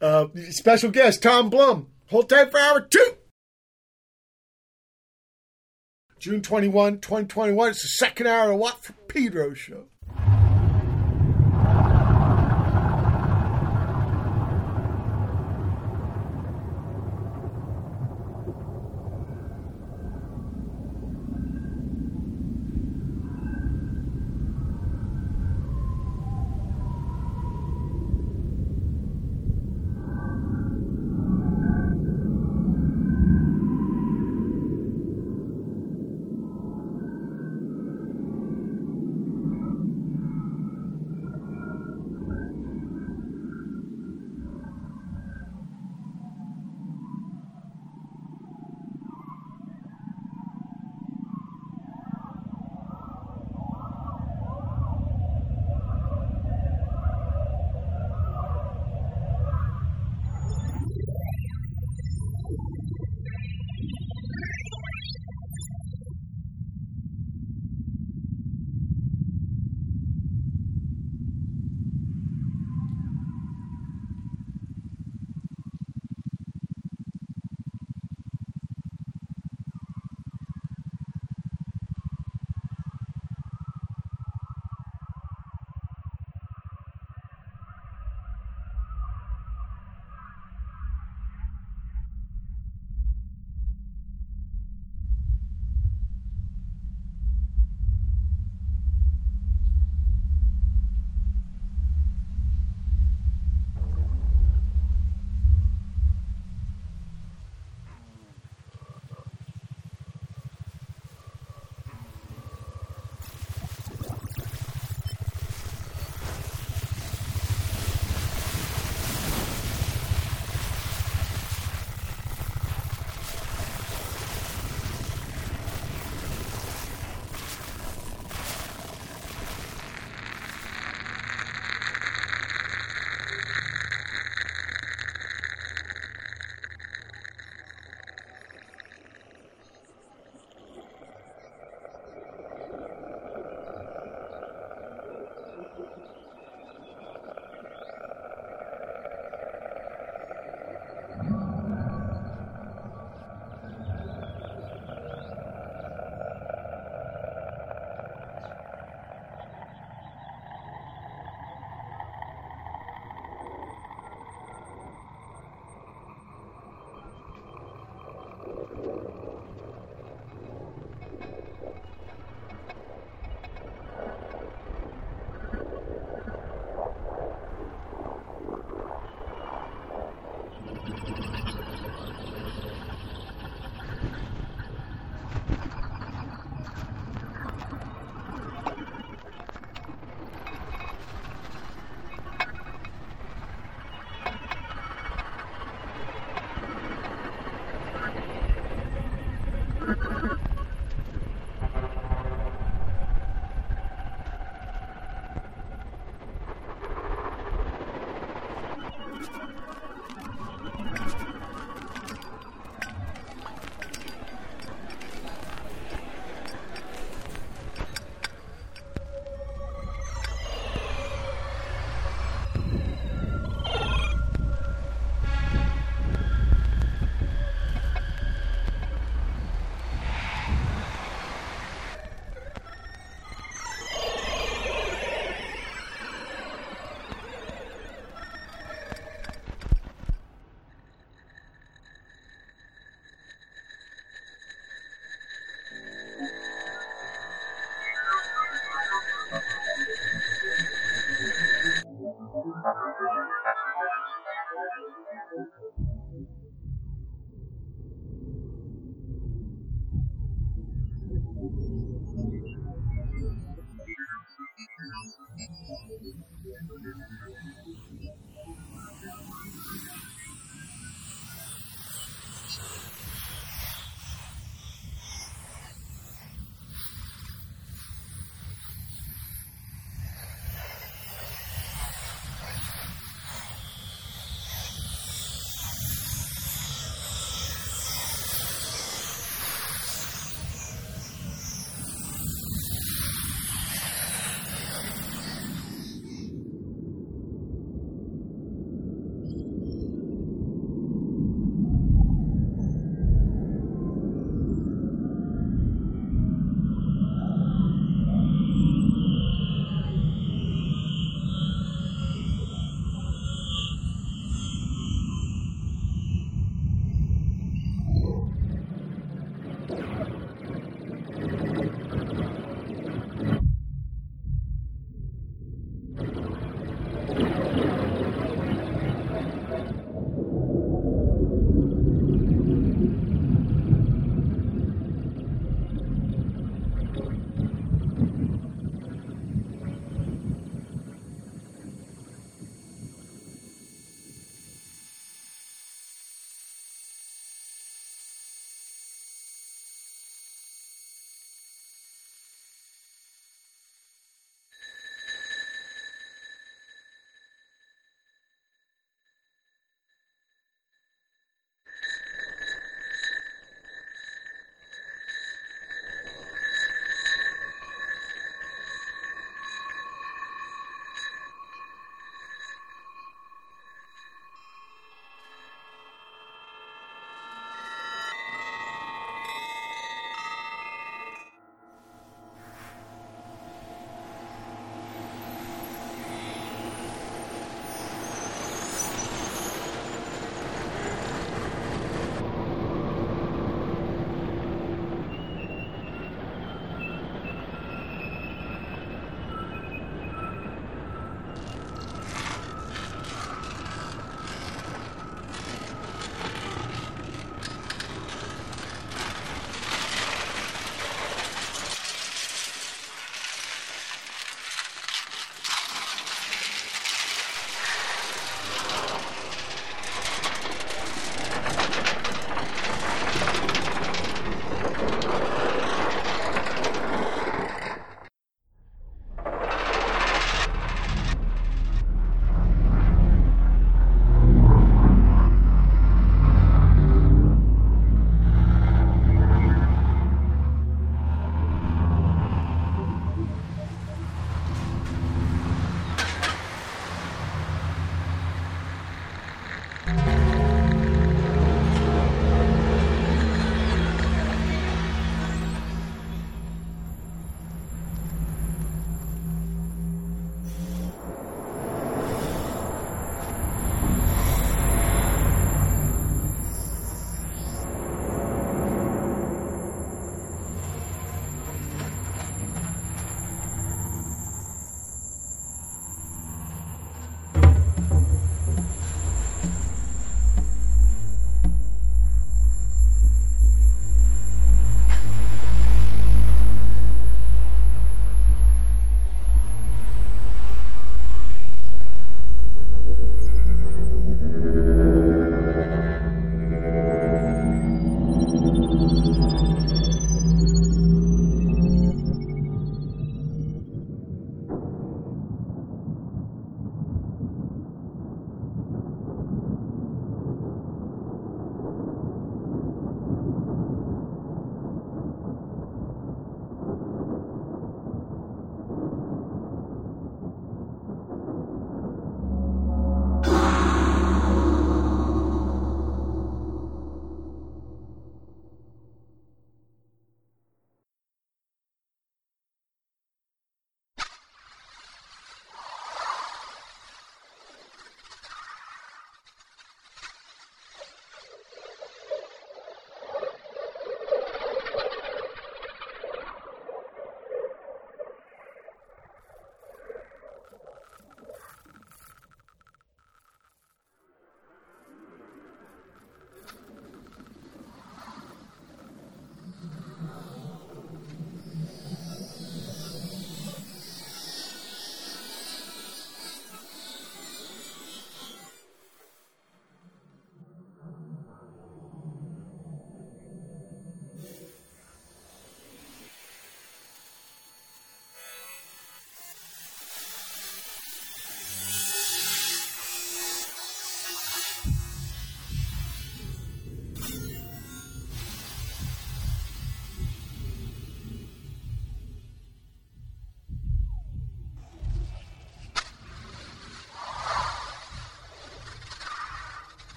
[0.00, 1.88] Uh, special guest, Thom Blum.
[2.06, 3.14] Hold tight for hour two.
[6.20, 7.70] June 21, 2021.
[7.70, 9.84] It's the second hour of Watt from Pedro show.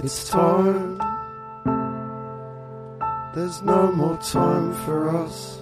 [0.00, 0.96] It's time.
[3.34, 5.58] There's no more time for us.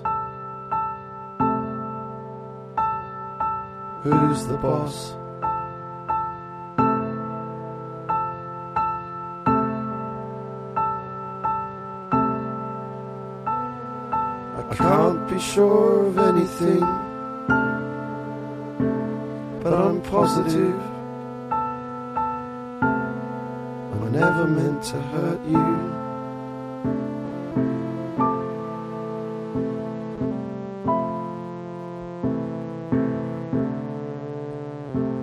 [4.02, 5.14] Who's the boss?
[14.58, 16.80] I can't be sure of anything,
[19.62, 20.95] but I'm positive.
[24.36, 25.66] Never meant to hurt you.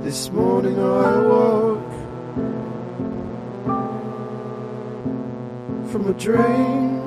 [0.04, 1.94] This morning I woke
[5.92, 7.02] from a dream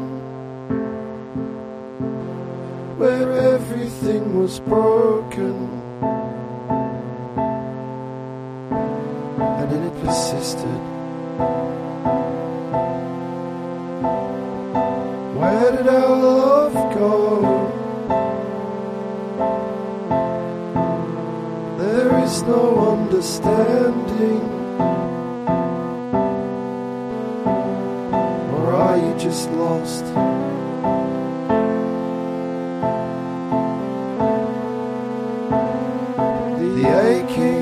[2.98, 5.75] where everything was broken
[22.26, 24.42] is no understanding.
[28.54, 30.04] Or are you just lost?
[36.58, 37.55] The aching.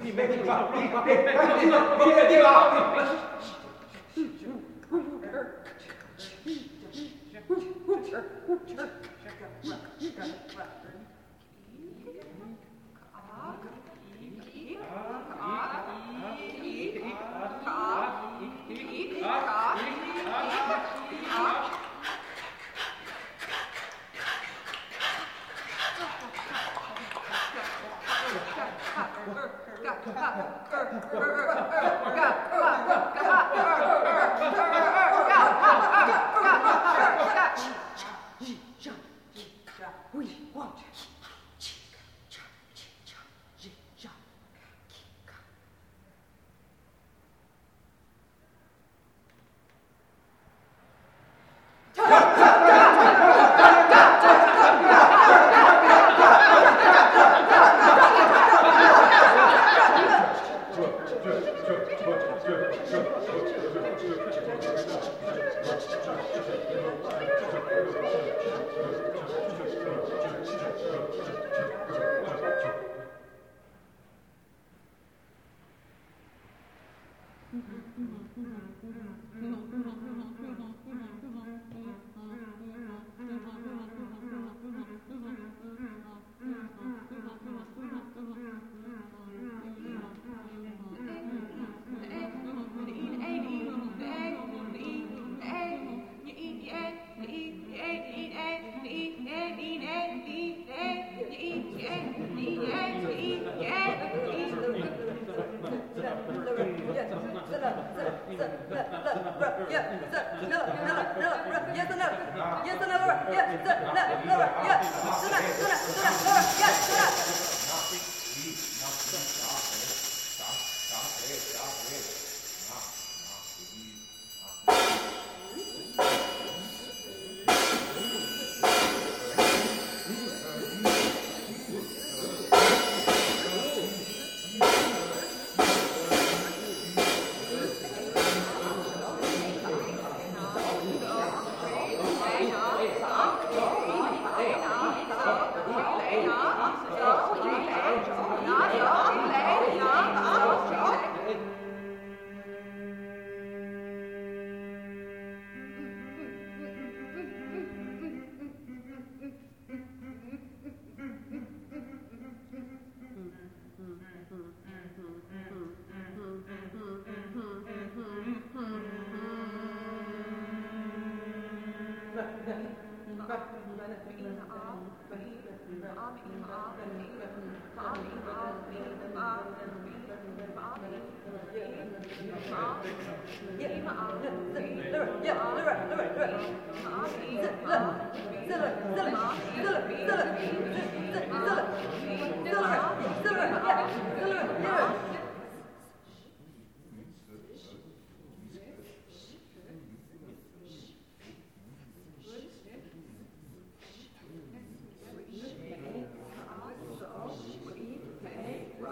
[0.00, 1.32] Dime che va, dime.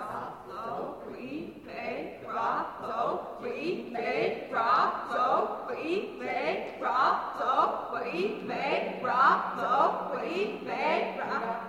[0.01, 8.35] A, O, E, A, ra số vĩ vế ra số vĩ vế ra số vĩ
[8.49, 9.41] vế ra
[11.19, 11.68] ra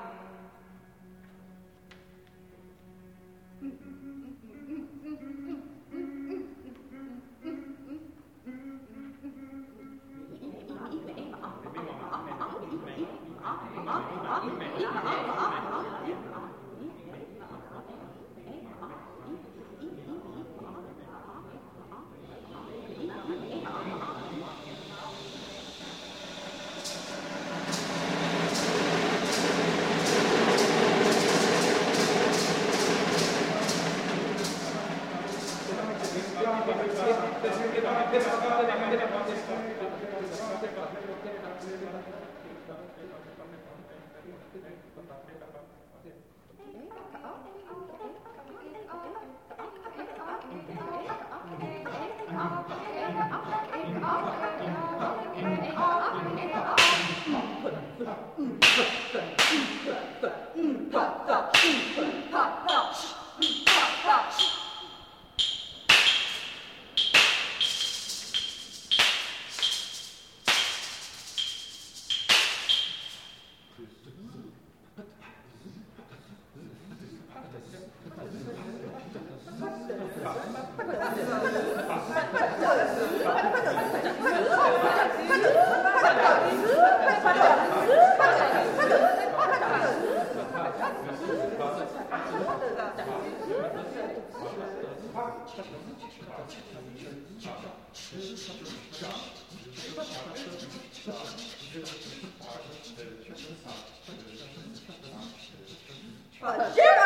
[106.60, 107.00] 这个，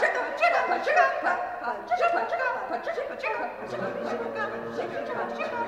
[0.00, 1.00] 这个，这个，这个，这个，
[1.62, 2.42] 啊，这个，这个，
[2.78, 5.59] 这个，这个，这个，这个，这个，这个，这个。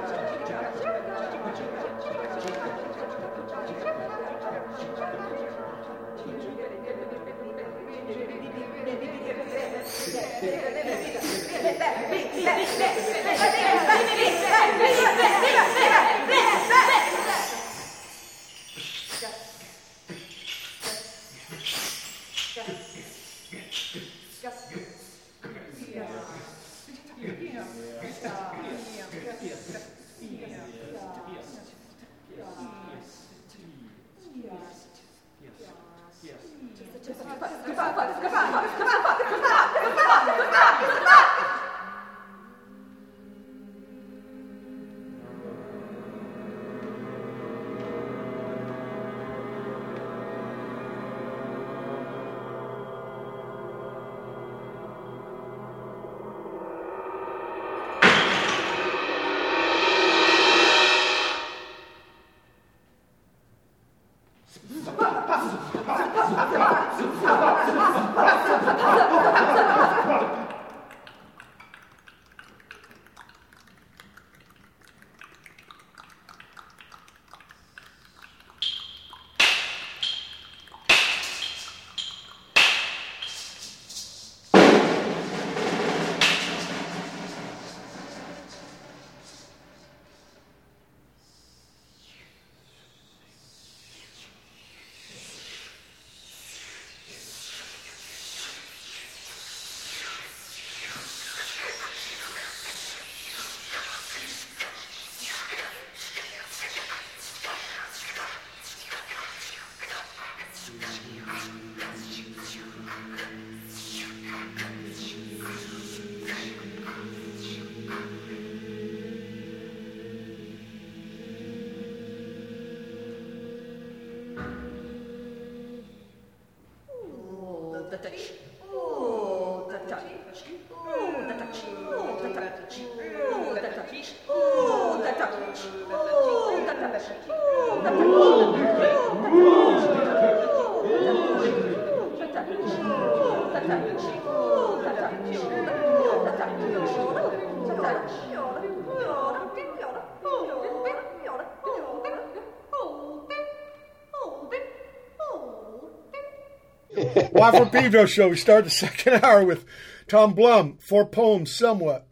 [157.42, 158.28] Waffle Pedro show.
[158.28, 159.64] We start the second hour with
[160.06, 162.06] Thom Blum, four poems somewhat.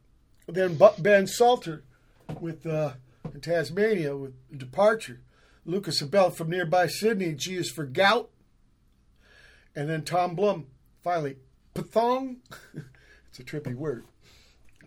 [0.49, 1.85] Then Ben Salter
[2.41, 2.95] with uh,
[3.41, 5.21] Tasmania with Departure.
[5.65, 7.35] Lucas Abela from nearby Sydney.
[7.35, 8.31] G is for gout.
[9.77, 10.67] And then Thom Blum,
[11.05, 11.37] finally,
[11.77, 12.39] Phthong.
[13.29, 14.07] it's a trippy word.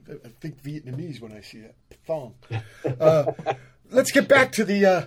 [0.09, 1.75] I think Vietnamese when I see it.
[2.05, 2.33] Phthong.
[2.99, 3.31] Uh,
[3.91, 5.05] let's get back to the, uh,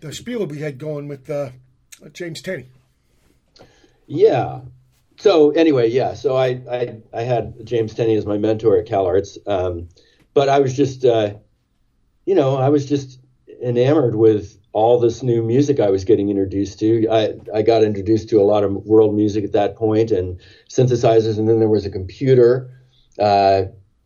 [0.00, 1.50] the spiel we had going with uh,
[2.12, 2.66] James Tenney.
[4.06, 4.60] Yeah.
[5.18, 6.14] So anyway, yeah.
[6.14, 9.88] So I I, I had James Tenney as my mentor at CalArts, um,
[10.34, 11.34] but I was just, uh,
[12.26, 13.20] you know, I was just
[13.62, 17.06] enamored with all this new music I was getting introduced to.
[17.08, 21.38] I, I got introduced to a lot of world music at that point and synthesizers,
[21.38, 22.70] and then there was a computer
[23.18, 23.64] uh,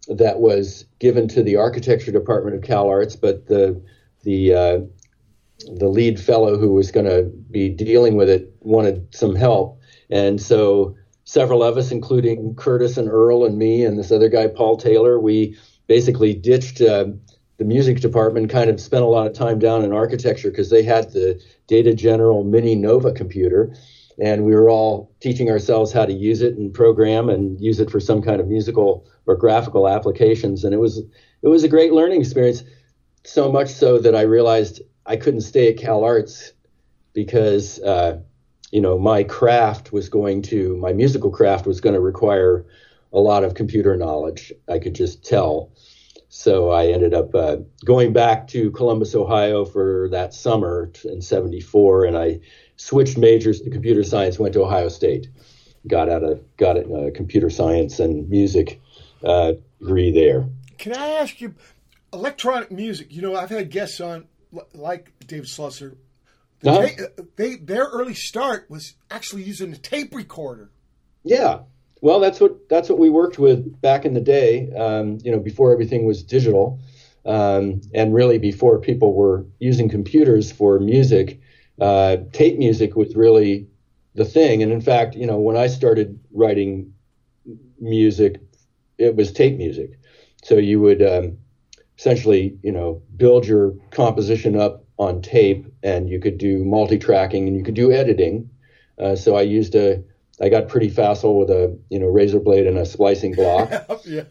[0.08, 3.80] that was given to the architecture department of CalArts, but the
[4.24, 4.78] the uh,
[5.76, 9.75] the lead fellow who was going to be dealing with it wanted some help,
[10.10, 14.46] and so several of us, including Curtis and Earl and me and this other guy,
[14.46, 15.56] Paul Taylor, we
[15.86, 17.06] basically ditched uh,
[17.58, 20.82] the music department, kind of spent a lot of time down in architecture because they
[20.82, 23.74] had the Data General Mini Nova computer.
[24.18, 27.90] And we were all teaching ourselves how to use it and program and use it
[27.90, 30.64] for some kind of musical or graphical applications.
[30.64, 30.98] And it was
[31.42, 32.62] it was a great learning experience.
[33.24, 36.52] So much so that I realized I couldn't stay at CalArts
[37.12, 38.20] because uh,
[38.70, 42.66] you know my craft was going to my musical craft was going to require
[43.12, 44.52] a lot of computer knowledge.
[44.68, 45.72] I could just tell.
[46.28, 52.04] So I ended up uh, going back to Columbus, Ohio for that summer in '74,
[52.04, 52.40] and I
[52.76, 54.38] switched majors to computer science.
[54.38, 55.28] Went to Ohio State,
[55.86, 58.80] got out of got a uh, computer science and music
[59.24, 60.48] uh, degree there.
[60.78, 61.54] Can I ask you,
[62.12, 63.12] electronic music?
[63.12, 64.26] You know, I've had guests on
[64.74, 65.96] like David Slusser.
[66.64, 66.88] Uh-huh.
[66.88, 70.70] ta- they their early start was actually using a tape recorder.
[71.22, 71.60] Yeah.
[72.00, 74.70] Well, that's what that's what we worked with back in the day.
[74.72, 76.78] Um, you know, before everything was digital,
[77.24, 81.40] um, and really before people were using computers for music,
[81.80, 83.66] uh, tape music was really
[84.14, 84.62] the thing.
[84.62, 86.92] And in fact, you know, when I started writing
[87.80, 88.40] music,
[88.98, 89.98] it was tape music.
[90.44, 91.38] So you would um,
[91.98, 97.56] essentially, you know, build your composition up on tape, and you could do multi-tracking and
[97.56, 98.48] you could do editing.
[98.98, 100.02] Uh, so I used a,
[100.40, 103.70] I got pretty facile with a, you know, razor blade and a splicing block.
[104.04, 104.22] yeah.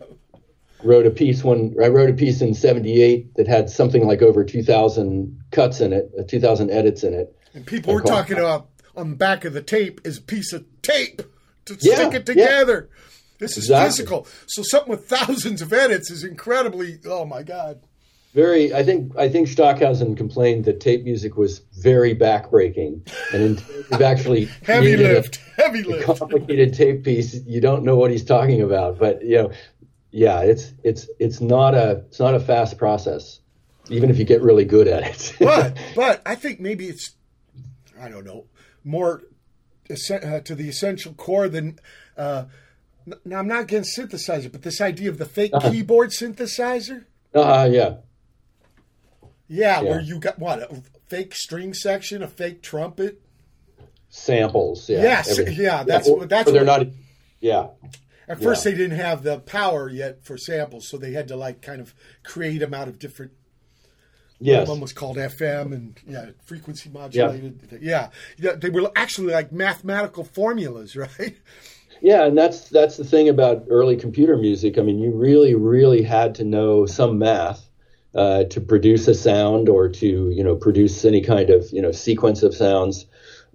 [0.84, 4.44] wrote a piece when I wrote a piece in '78 that had something like over
[4.44, 7.36] 2,000 cuts in it, uh, 2,000 edits in it.
[7.54, 10.66] And people were talking about on the back of the tape is a piece of
[10.82, 11.22] tape
[11.66, 12.46] to Yeah, stick it yeah.
[12.48, 12.90] together.
[13.40, 13.90] This is Exactly.
[13.90, 14.28] physical.
[14.48, 17.00] So something with thousands of edits is incredibly.
[17.06, 17.82] Oh my god.
[18.36, 23.00] Very, I think, I think Stockhausen complained that tape music was very backbreaking,
[23.34, 25.38] and you've actually Heavy created a- lift.
[25.56, 26.04] Heavy a lift.
[26.06, 27.34] complicated tape piece.
[27.48, 29.52] You don't know what he's talking about, but you know,
[30.12, 33.40] yeah, it's it's it's not a it's not a fast process,
[33.90, 35.34] even if you get really good at it.
[35.40, 37.16] but but I think maybe it's
[38.02, 38.48] I don't know
[38.84, 39.24] more
[39.90, 41.80] uh, to the essential core than.
[42.18, 42.46] Uh,
[43.24, 45.70] now I'm not against synthesizer, but this idea of the fake Uh-huh.
[45.72, 47.96] keyboard synthesizer, uh, yeah,
[49.48, 49.90] yeah, Yeah.
[49.90, 53.22] where you got what a fake string section, a fake trumpet.
[54.10, 54.88] samples.
[54.90, 55.62] Yeah, Yes, everything.
[55.62, 56.94] yeah, that's or- what- that's or they're what- not.
[57.42, 57.68] Yeah,
[58.28, 58.72] At first, Yeah.
[58.72, 61.94] they didn't have the power yet for samples, so they had to like kind of
[62.24, 63.34] create them out of different.
[64.40, 67.60] yes, One was called FM and yeah, frequency modulated.
[67.82, 68.10] Yeah.
[68.38, 71.36] yeah, they were actually like mathematical formulas, right?
[72.02, 74.78] Yeah, and that's that's the thing about early computer music.
[74.78, 77.70] I mean, you really, really had to know some math
[78.16, 81.92] uh, to produce a sound or to you know produce any kind of you know
[81.92, 83.06] sequence of sounds.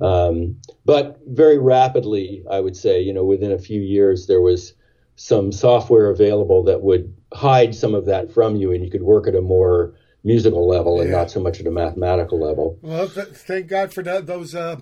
[0.00, 0.56] Um,
[0.86, 4.72] but very rapidly, I would say, you know, within a few years, there was
[5.16, 9.28] some software available that would hide some of that from you, and you could work
[9.28, 12.78] at a more musical level and not so much at a mathematical level.
[12.80, 14.76] Well, th- thank God for that, those uh,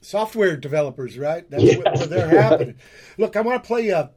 [0.00, 1.48] software developers, right?
[1.50, 1.78] That's Yeah.
[1.78, 2.76] what, what they're happening.
[3.18, 4.10] Look, I want to play a,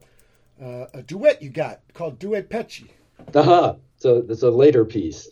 [0.62, 2.88] uh, a duet you got called Due Pesci.
[3.34, 3.76] Aha!
[4.04, 5.30] So it's a later piece.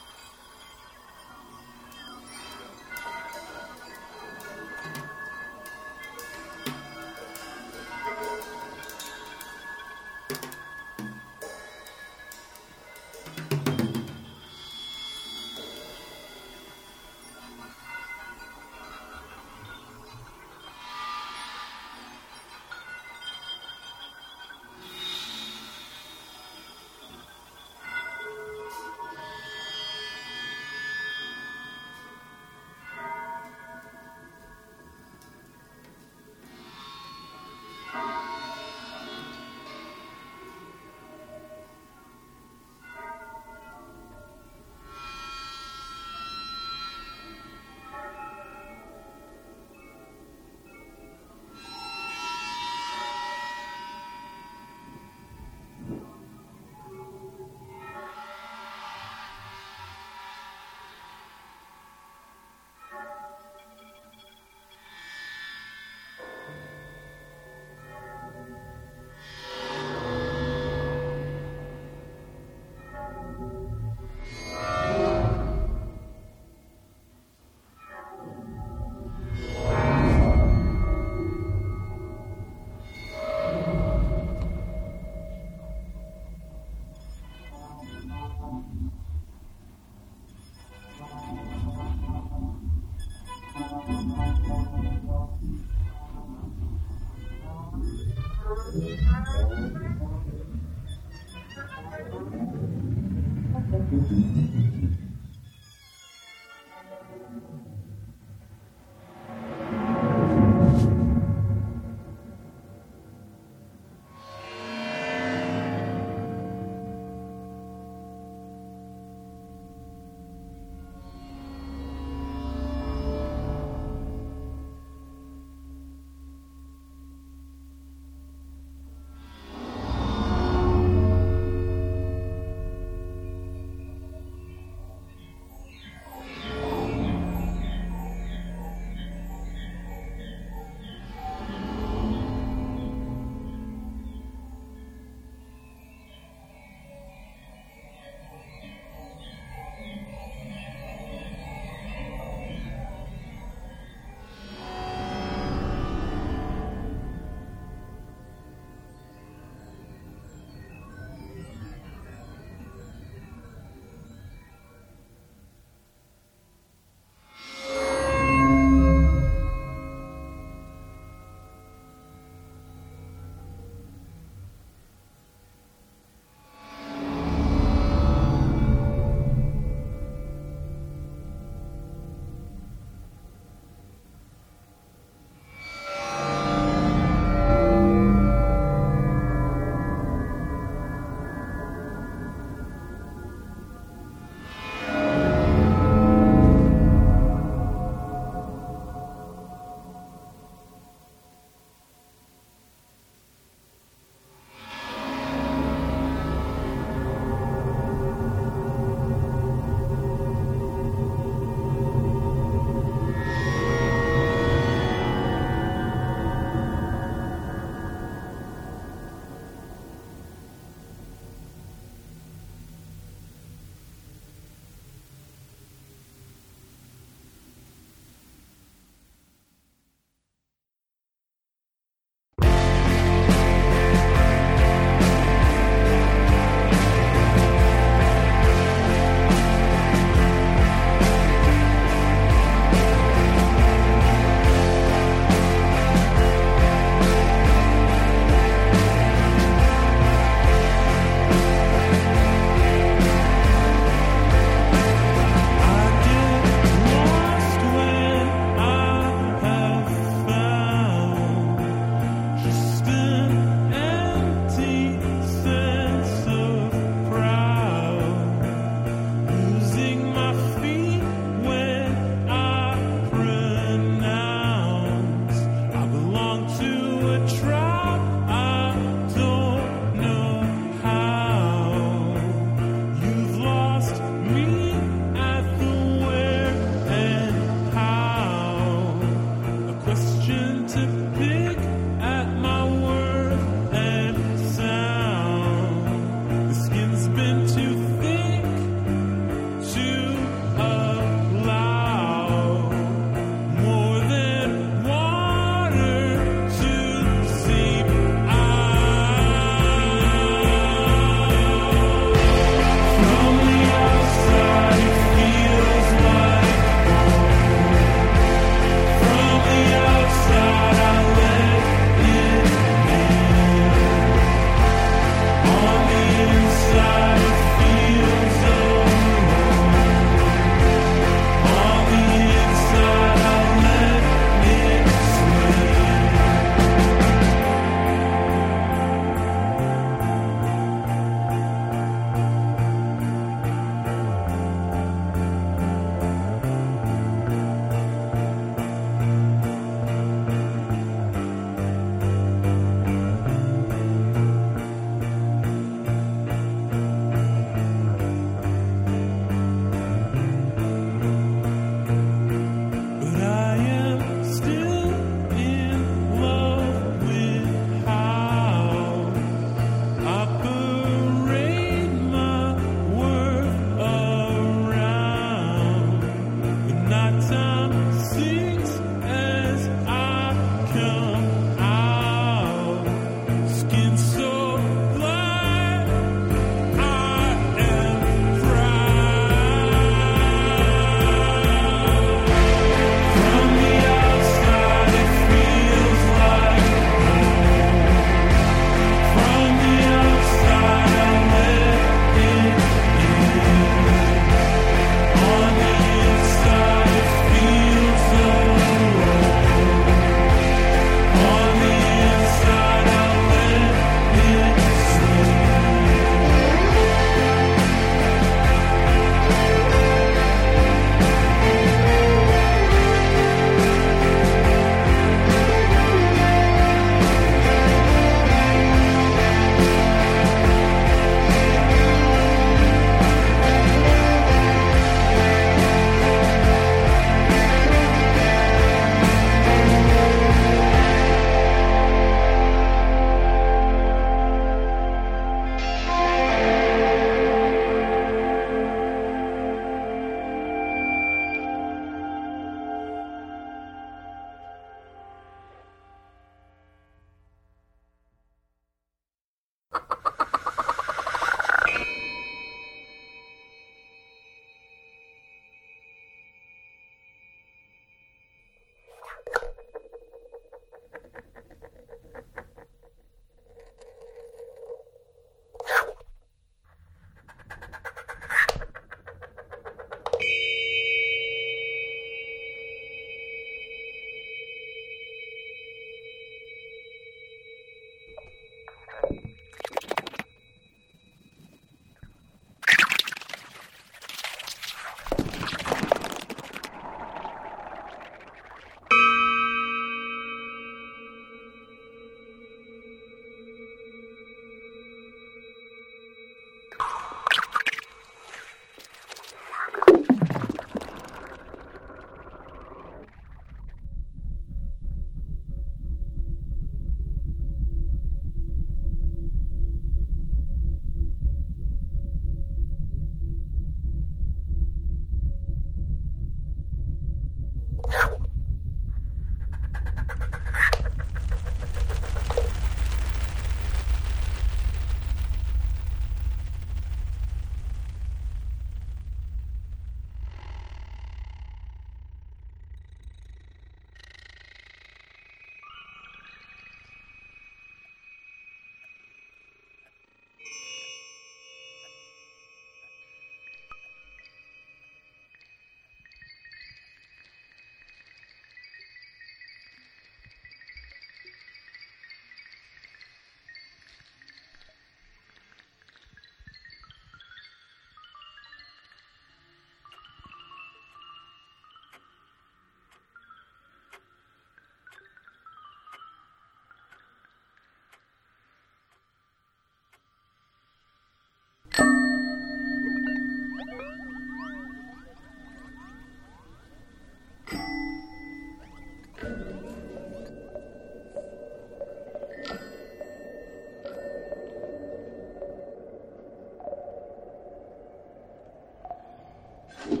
[599.86, 600.00] Thank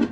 [0.00, 0.09] you.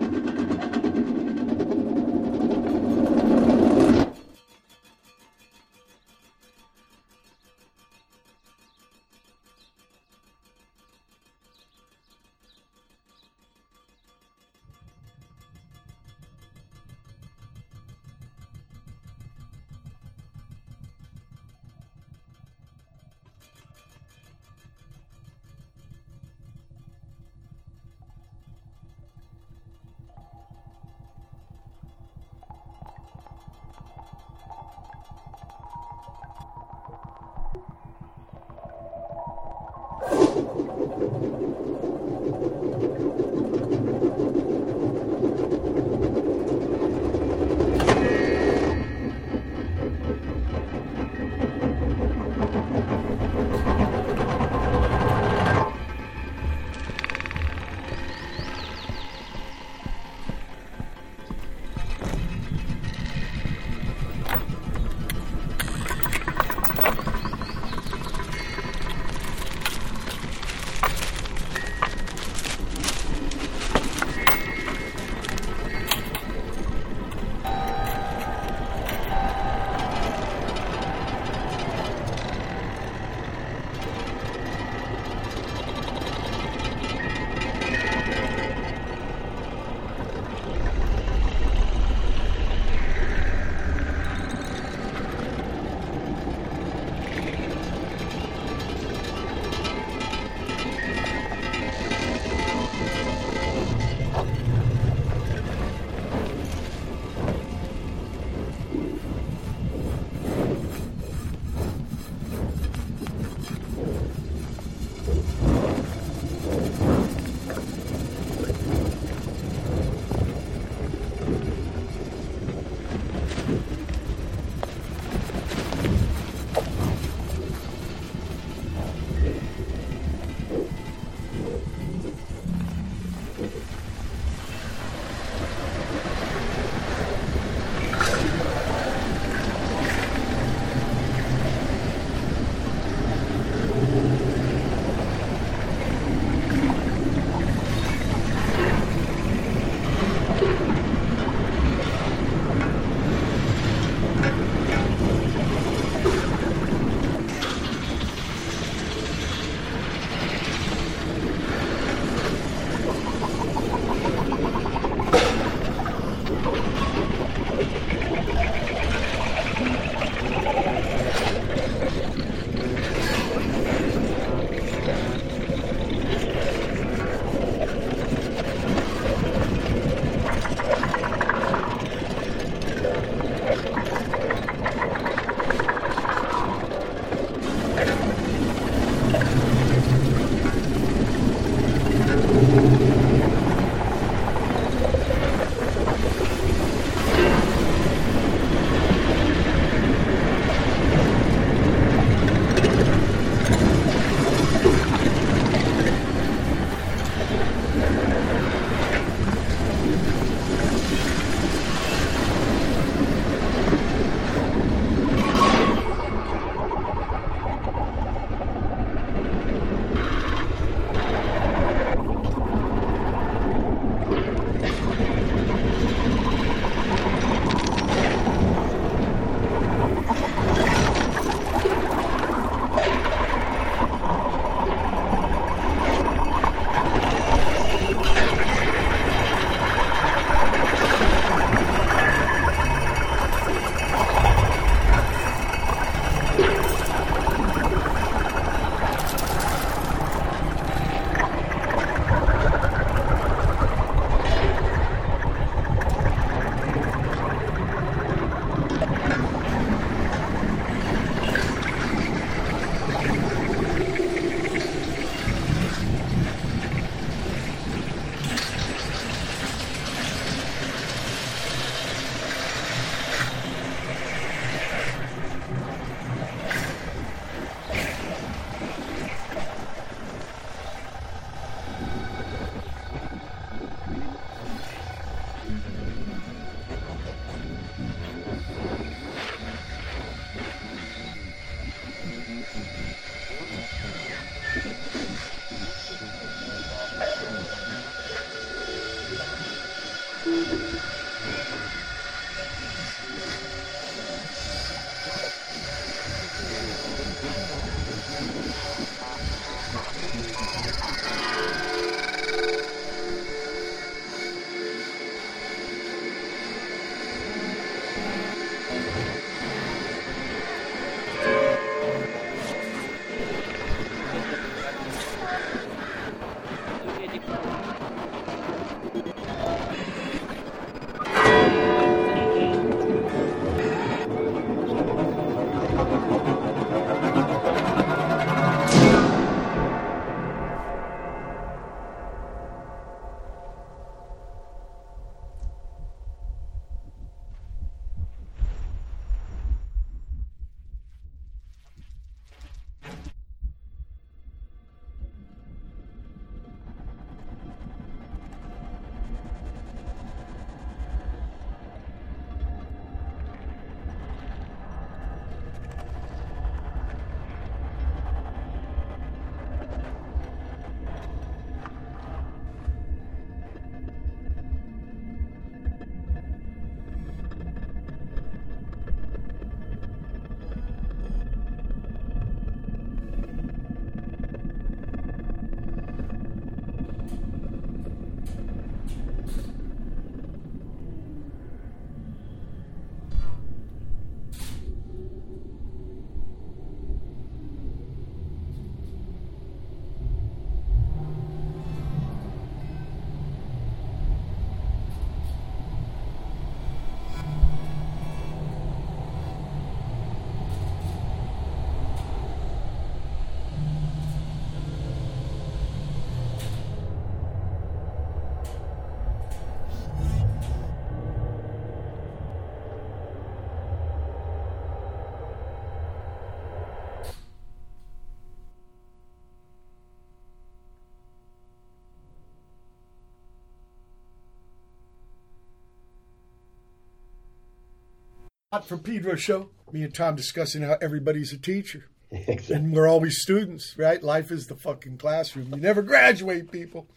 [438.51, 439.51] Watt from Pedro show.
[439.73, 441.89] Me and Thom discussing how everybody's a teacher.
[442.11, 442.55] Exactly.
[442.57, 444.03] And we're always students, right?
[444.03, 445.51] Life is the fucking classroom.
[445.53, 446.89] You never graduate, people.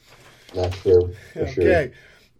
[0.53, 1.01] That's fair,
[1.33, 1.63] for sure.
[1.63, 1.91] Okay.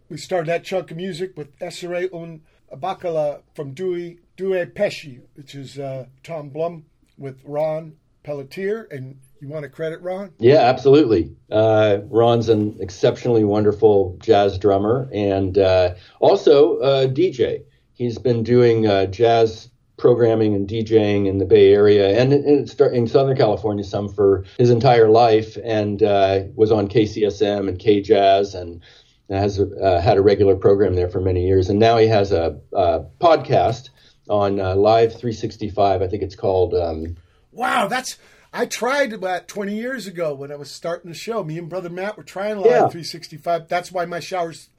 [0.08, 2.40] We started that chunk of music with Essere un
[2.74, 6.86] Baccala from Dewey Due Pesci, which is uh, Thom Blum
[7.18, 8.88] with Ron Pelletier.
[8.90, 10.30] And you want to credit Ron?
[10.38, 11.36] Yeah, absolutely.
[11.50, 17.64] Uh, Ron's an exceptionally wonderful jazz drummer and uh, also a DJ.
[18.02, 23.06] He's been doing uh, jazz programming and DJing in the Bay Area and in, in
[23.06, 28.82] Southern California some for his entire life, and uh, was on KCSM and KJazz and
[29.30, 31.68] has uh, had a regular program there for many years.
[31.68, 33.90] And now he has a, a podcast
[34.28, 36.02] on uh, Live 365.
[36.02, 36.74] I think it's called.
[36.74, 37.16] Um,
[37.52, 38.18] Wow, that's.
[38.52, 41.44] I tried about 20 years ago when I was starting the show.
[41.44, 42.88] Me and brother Matt were trying Live Yeah.
[42.88, 43.68] 365.
[43.68, 44.70] That's why my showers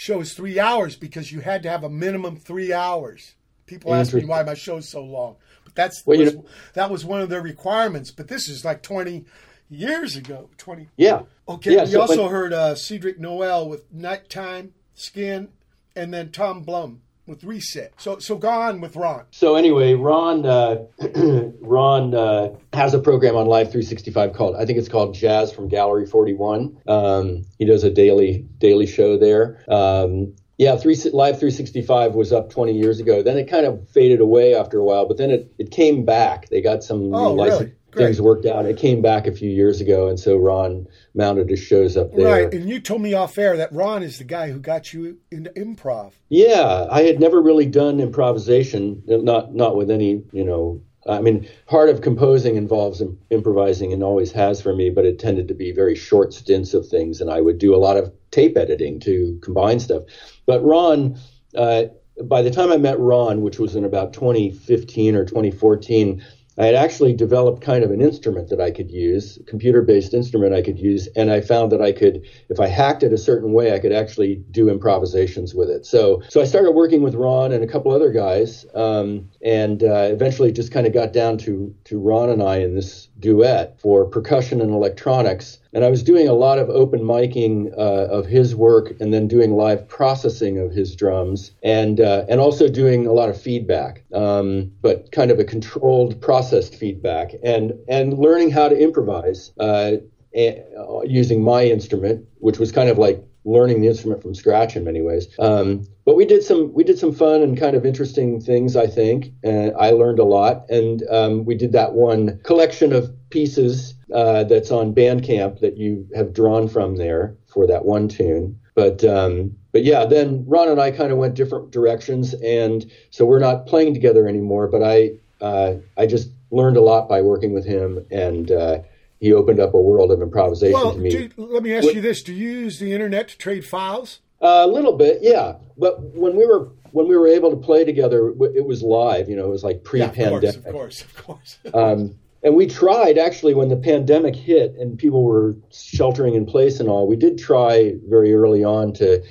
[0.00, 3.34] show is three hours because you had to have a minimum three hours.
[3.66, 7.04] People ask me why my show's so long, but that's Well, you know- that was
[7.04, 8.10] one of their requirements.
[8.10, 9.26] But this is like 20
[9.68, 10.48] years ago.
[10.56, 10.88] 20.
[10.96, 11.22] yeah.
[11.46, 11.74] Okay.
[11.74, 15.50] Yeah, we so also when- heard uh, Cedric Noel with Nighttime Skin,
[15.94, 17.94] and then Thom Blum with Reset.
[17.96, 19.24] So so go on with Ron.
[19.30, 20.84] So anyway, Ron uh,
[21.60, 25.68] Ron uh, has a program on Live 365 called I think it's called Jazz from
[25.68, 26.76] Gallery 41.
[26.86, 29.64] Um, he does a daily daily show there.
[29.68, 33.22] Um, yeah, three, Live 365 was up 20 years ago.
[33.22, 36.50] Then it kind of faded away after a while, but then it, it came back.
[36.50, 37.48] They got some Oh, really?
[37.50, 38.06] license Great.
[38.06, 38.66] things worked out.
[38.66, 42.26] It came back a few years ago, and so Ron mounted his shows up there.
[42.26, 45.18] Right, and you told me off air that Ron is the guy who got you
[45.30, 46.12] into improv.
[46.28, 50.82] Yeah, I had never really done improvisation, not not with any, you know.
[51.08, 55.48] I mean, part of composing involves improvising and always has for me, but it tended
[55.48, 58.56] to be very short stints of things, and I would do a lot of tape
[58.56, 60.02] editing to combine stuff.
[60.46, 61.18] But Ron,
[61.56, 61.84] uh,
[62.22, 66.22] by the time I met Ron, which was in about 2015 or 2014,
[66.60, 70.52] I had actually developed kind of an instrument that I could use, a computer-based instrument
[70.52, 73.52] I could use, and I found that I could, if I hacked it a certain
[73.52, 75.86] way, I could actually do improvisations with it.
[75.86, 80.08] So, so I started working with Ron and a couple other guys, um, and uh,
[80.12, 84.04] eventually just kind of got down to to Ron and I in this duet for
[84.04, 85.58] percussion and electronics.
[85.72, 89.28] And I was doing a lot of open miking uh, of his work, and then
[89.28, 94.02] doing live processing of his drums, and uh, and also doing a lot of feedback,
[94.12, 99.92] um, but kind of a controlled, processed feedback, and and learning how to improvise uh,
[100.36, 104.84] uh, using my instrument, which was kind of like learning the instrument from scratch in
[104.84, 105.28] many ways.
[105.38, 108.76] Um, but we did some we did some fun and kind of interesting things.
[108.76, 110.68] I think, and I learned a lot.
[110.68, 116.06] And um, we did that one collection of pieces uh, that's on Bandcamp that you
[116.14, 118.58] have drawn from there for that one tune.
[118.74, 123.24] But um, but yeah, then Ron and I kind of went different directions, and so
[123.24, 124.68] we're not playing together anymore.
[124.68, 128.78] But I uh, I just learned a lot by working with him, and uh,
[129.20, 131.10] he opened up a world of improvisation Well, to me.
[131.10, 134.20] do, let me ask you this: Do you use the internet to trade files?
[134.40, 135.56] A little bit, yeah.
[135.76, 139.28] But when we were when we were able to play together, it was live.
[139.28, 140.66] You know, it was like Yeah, of course, pre-pandemic.
[140.66, 141.58] of course, of course.
[141.74, 146.80] Um, and we tried actually when the pandemic hit and people were sheltering in place
[146.80, 147.06] and all.
[147.06, 149.22] We did try very early on to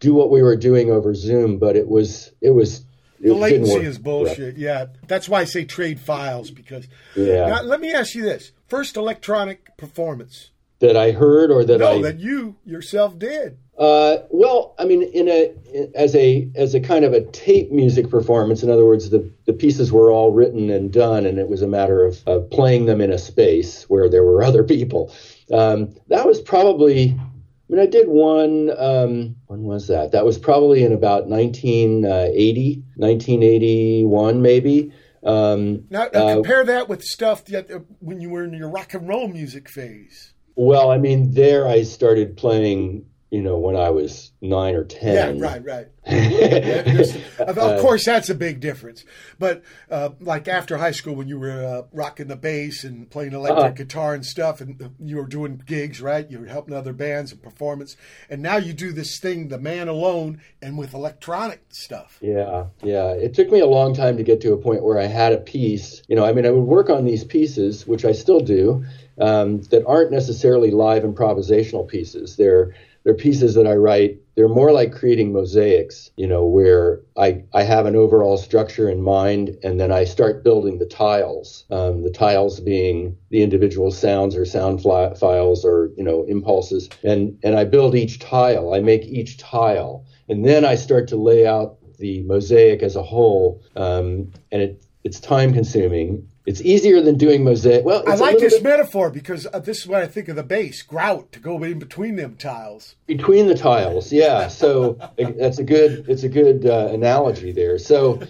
[0.00, 2.85] do what we were doing over Zoom, but it was it was
[3.28, 4.56] the latency is bullshit.
[4.56, 6.88] Yeah, that's why I say trade files because.
[7.14, 7.46] Yeah.
[7.46, 10.50] Now, let me ask you this: first electronic performance.
[10.80, 13.56] That I heard or that No, I that you yourself did.
[13.78, 15.52] Uh, well, I mean, in a
[15.94, 18.62] as a as a kind of a tape music performance.
[18.62, 21.66] In other words, the the pieces were all written and done, and it was a
[21.66, 25.12] matter of, of playing them in a space where there were other people.
[25.52, 27.18] Um, that was probably.
[27.68, 28.70] I mean, I did one.
[28.76, 30.12] Um, when was that?
[30.12, 34.92] That was probably in about 1980, 1981, maybe.
[35.24, 38.70] Um, Now, now uh, compare that with stuff that uh, when you were in your
[38.70, 40.32] rock and roll music phase.
[40.54, 43.06] well, I mean, there I started playing.
[43.30, 45.38] You know, when I was nine or ten.
[45.38, 45.88] Yeah, right, right.
[47.38, 49.04] Of, of course, that's a big difference.
[49.38, 53.32] But uh, like after high school, when you were uh, rocking the bass and playing
[53.32, 53.70] electric Uh-huh.
[53.72, 56.28] guitar and stuff, and uh, you were doing gigs, right?
[56.30, 57.96] You were helping other bands and performance,
[58.30, 62.18] and now you do this thing, the man alone, and with electronic stuff.
[62.20, 63.10] Yeah, yeah.
[63.10, 65.38] It took me a long time to get to a point where I had a
[65.38, 66.02] piece.
[66.08, 68.84] You know, I mean, I would work on these pieces, which I still do,
[69.20, 72.36] um, that aren't necessarily live improvisational pieces.
[72.36, 72.74] They're
[73.06, 74.18] they're pieces that I write.
[74.34, 76.10] They're more like creating mosaics.
[76.16, 80.42] You know, where I I have an overall structure in mind, and then I start
[80.42, 81.66] building the tiles.
[81.70, 86.90] Um, the tiles being the individual sounds or sound fli- files or you know impulses,
[87.04, 88.74] and and I build each tile.
[88.74, 93.04] I make each tile, and then I start to lay out the mosaic as a
[93.04, 96.28] whole, um, and it it's time consuming.
[96.46, 97.84] It's easier than doing mosaic.
[97.84, 100.36] Well, I it's like this bit metaphor because uh, this is what I think of
[100.36, 102.94] the base grout to go in between them tiles.
[103.06, 104.12] between the tiles.
[104.12, 107.78] Yeah, so that's a good it's a good uh, analogy there.
[107.78, 108.22] So,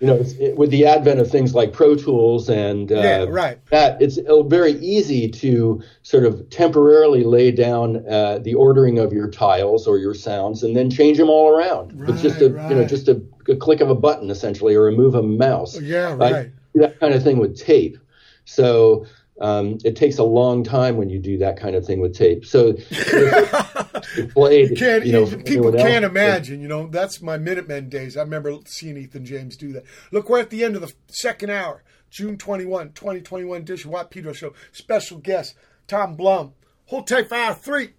[0.00, 3.24] you know, it's, it, with the advent of things like Pro Tools and uh, Yeah,
[3.28, 3.64] right.
[3.66, 9.12] that it's uh, very easy to sort of temporarily lay down uh, the ordering of
[9.12, 12.68] your tiles or your sounds and then change them all around with just a Right,
[12.68, 15.28] you know just a, a click of a button essentially or a move of a
[15.28, 15.80] mouse.
[15.80, 16.50] Yeah, right.
[16.74, 17.98] That kind of thing with tape.
[18.44, 19.06] So.
[19.42, 22.44] Um, it takes a long time when you do that kind of thing with tape.
[22.44, 22.74] So,
[24.34, 26.10] played, Can't you know, people can't else.
[26.10, 26.60] imagine.
[26.60, 28.18] You know, that's my Minutemen days.
[28.18, 29.84] I remember seeing Ethan James do that.
[30.12, 34.10] Look, we're at the end of the second hour, June 21, 2021 edition of Watt
[34.10, 34.52] Pedro Show.
[34.72, 35.54] Special guest
[35.88, 36.52] Thom Blum.
[36.88, 37.94] Hold tight for hour three,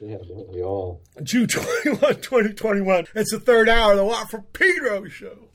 [0.00, 1.02] Yeah, we all.
[1.22, 3.06] June 21, 2021.
[3.14, 5.45] It's the third hour of the Watt from Pedro Show.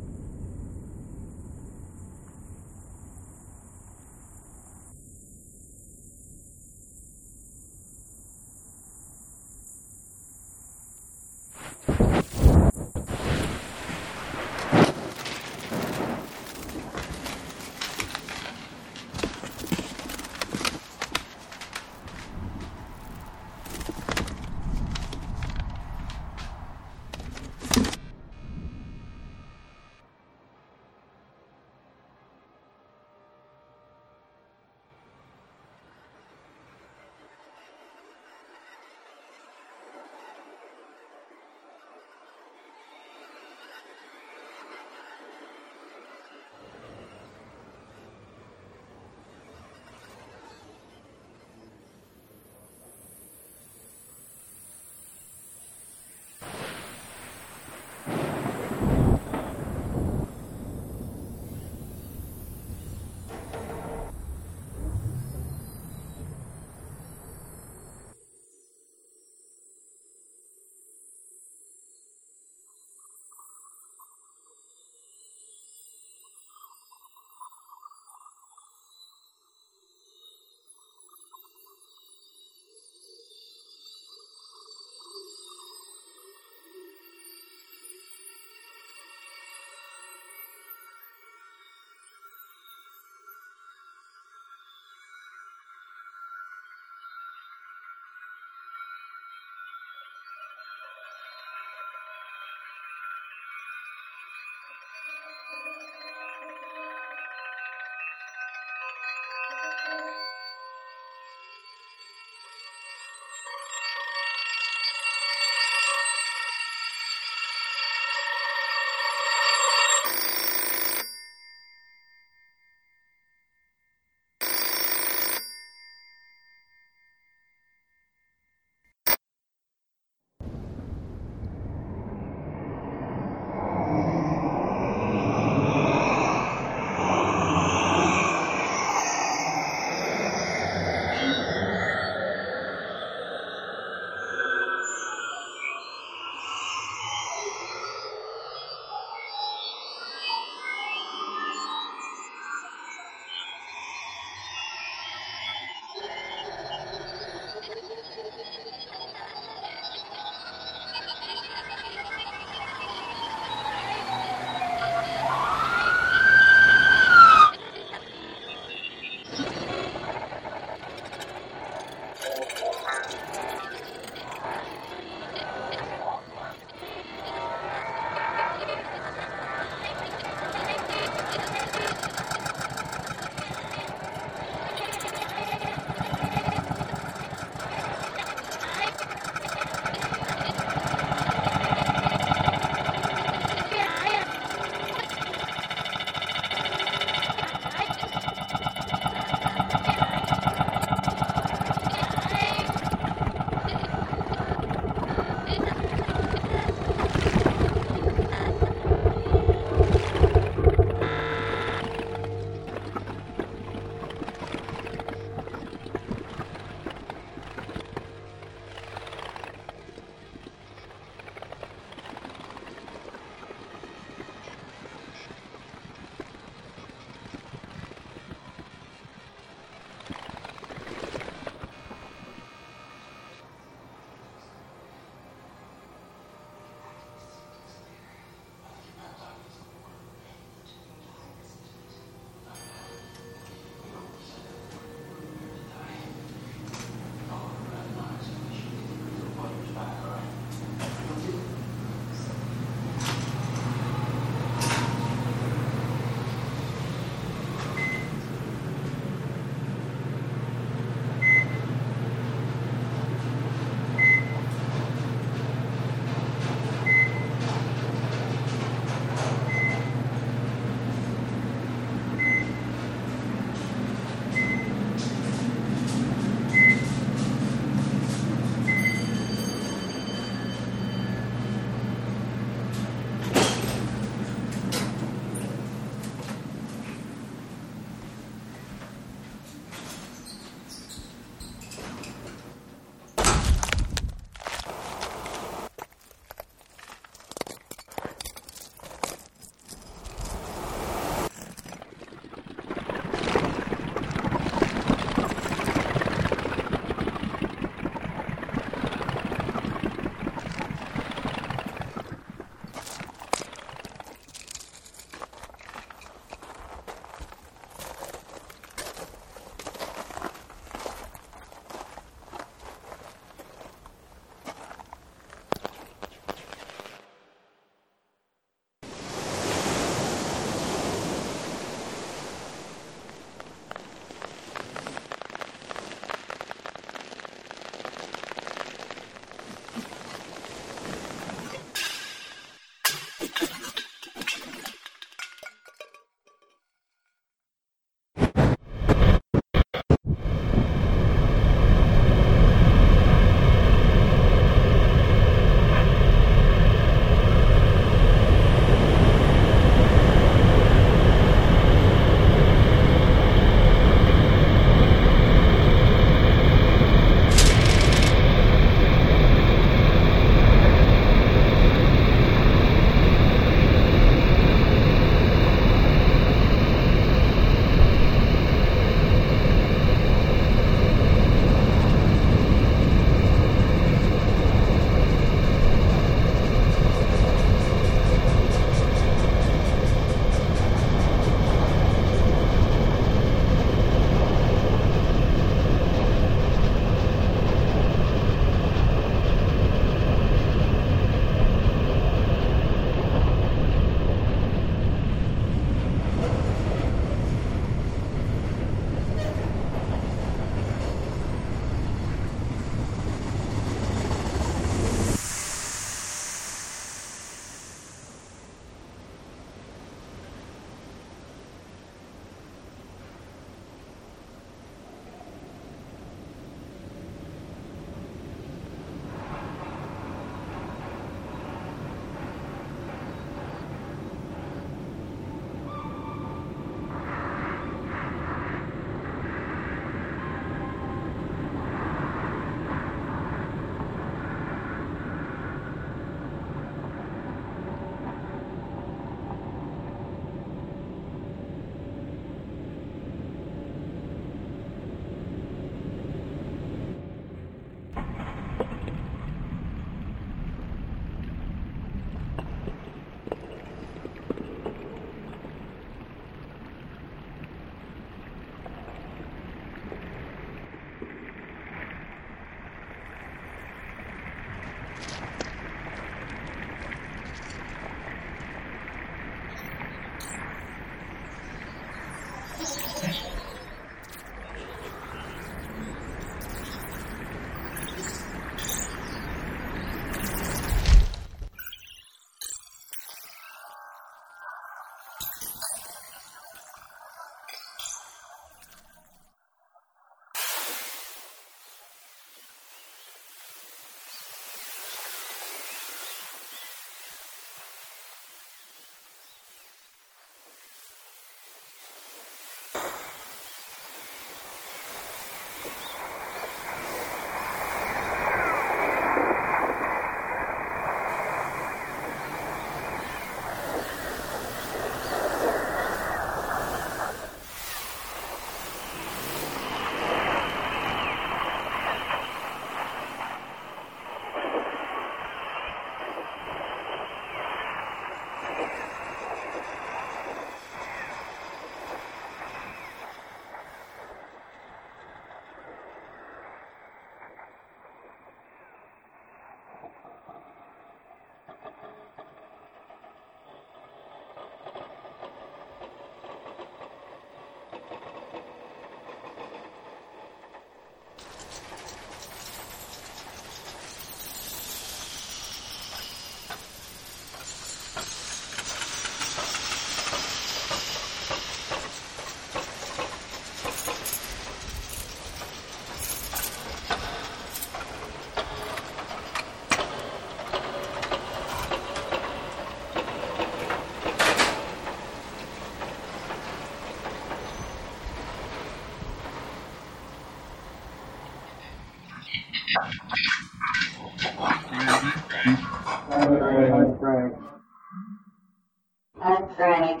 [599.60, 600.00] Well,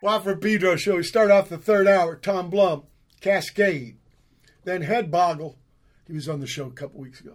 [0.00, 0.96] Watt from Pedro show.
[0.96, 2.14] We start off the third hour.
[2.14, 2.84] Thom Blum,
[3.20, 3.96] Cascade,
[4.62, 5.56] then Headboggle.
[6.06, 7.34] He was on the show a couple weeks ago.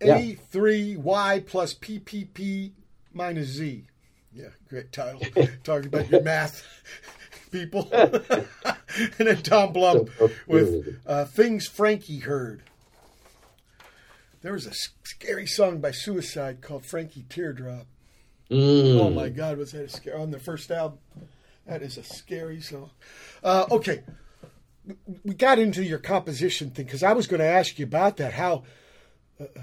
[0.00, 2.72] A3Y plus PPP
[3.12, 3.88] minus Z.
[4.34, 5.20] Yeah, great title.
[5.62, 6.66] Talking about your math
[7.50, 7.88] people.
[7.92, 8.46] and
[9.18, 10.06] then Thom Blum
[10.46, 12.62] with uh, Things Frankie Heard.
[14.40, 17.86] There was a scary song by Suicide called Frankie Teardrop.
[18.50, 19.00] Mm.
[19.00, 20.98] Oh my God, was that a scary on the first album?
[21.66, 22.90] That is a scary song.
[23.44, 24.02] Uh, okay,
[25.24, 28.32] we got into your composition thing because I was going to ask you about that.
[28.32, 28.64] How,
[29.40, 29.60] uh, uh,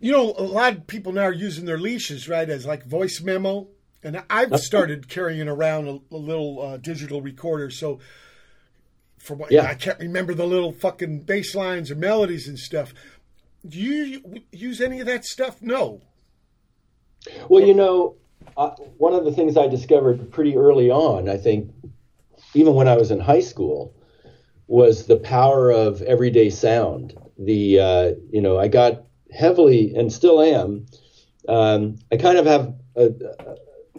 [0.00, 3.22] you know, a lot of people now are using their leashes right as like voice
[3.22, 3.68] memo,
[4.04, 7.70] and I've started carrying around a, a little uh, digital recorder.
[7.70, 8.00] So,
[9.18, 9.64] for what Yeah.
[9.64, 12.92] I can't remember the little fucking bass lines or melodies and stuff.
[13.66, 15.62] Do you use any of that stuff?
[15.62, 16.02] No.
[17.48, 18.16] Well, you know,
[18.56, 21.72] uh, one of the things I discovered pretty early on, I think,
[22.52, 23.94] even when I was in high school,
[24.66, 27.16] was the power of everyday sound.
[27.38, 30.86] The uh, you know, I got heavily and still am.
[31.48, 33.10] Um, I kind of have a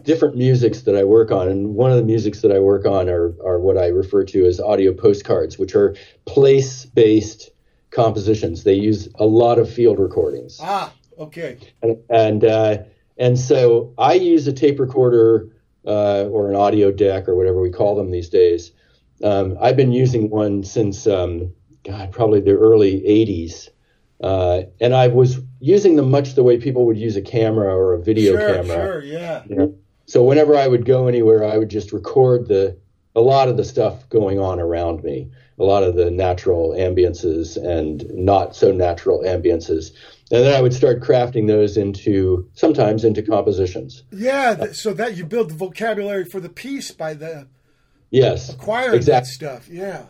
[0.06, 3.10] different musics that I work on, and one of the musics that I work on
[3.10, 5.94] are are what I refer to as audio postcards, which are
[6.24, 7.50] place based
[7.90, 8.64] compositions.
[8.64, 11.58] They use a lot of field recordings Ah, okay.
[11.82, 12.78] and and, uh,
[13.18, 15.48] and so I use a tape recorder
[15.86, 18.72] uh, or an audio deck or whatever we call them these days.
[19.22, 21.52] Um, I've been using one since um,
[21.84, 23.70] God, probably the early '80s,
[24.22, 27.94] uh, and I was using them much the way people would use a camera or
[27.94, 28.86] a video sure, camera.
[28.86, 29.42] sure, yeah.
[29.48, 29.74] You know?
[30.06, 32.76] So whenever I would go anywhere, I would just record the
[33.14, 37.56] a lot of the stuff going on around me, a lot of the natural ambiances
[37.56, 39.92] and not so natural ambiances,
[40.30, 44.02] and then I would start crafting those into sometimes into compositions.
[44.12, 47.48] Yeah, so that you build the vocabulary for the piece by the
[48.10, 49.12] Yes, acquiring exactly.
[49.12, 49.68] that stuff.
[49.68, 50.06] Yeah.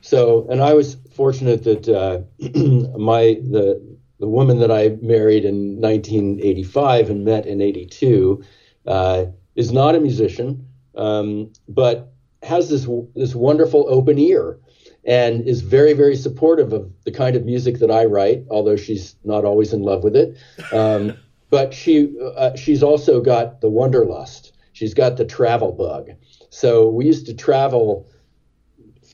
[0.00, 2.20] So, and I was fortunate that uh,
[2.98, 8.44] my the the woman that I married in 1985 and met in 82
[8.86, 14.58] uh, is not a musician, um, but has this this wonderful open ear
[15.04, 19.16] and is very very supportive of the kind of music that I write, although she's
[19.24, 20.36] not always in love with it.
[20.72, 21.16] Um,
[21.50, 24.52] but she uh, she's also got the wanderlust.
[24.72, 26.10] She's got the travel bug.
[26.48, 28.08] So we used to travel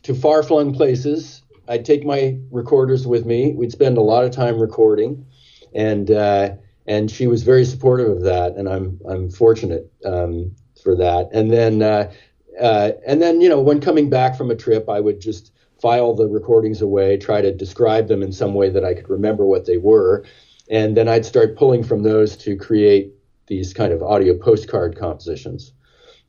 [0.03, 1.43] to far flung places.
[1.69, 3.53] I'd take my recorders with me.
[3.53, 5.27] We'd spend a lot of time recording,
[5.75, 6.51] and uh,
[6.87, 11.29] and she was very supportive of that, and I'm I'm fortunate um, for that.
[11.33, 12.13] And then uh,
[12.61, 16.15] uh, and then you know when coming back from a trip, I would just file
[16.15, 19.67] the recordings away, try to describe them in some way that I could remember what
[19.67, 20.25] they were,
[20.71, 23.13] and then I'd start pulling from those to create
[23.47, 25.73] these kind of audio postcard compositions.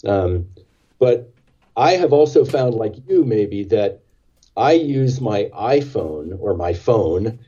[0.06, 0.48] Um,
[1.00, 1.32] but
[1.76, 4.02] I have also found, like you, maybe that
[4.56, 7.40] I use my iPhone or my phone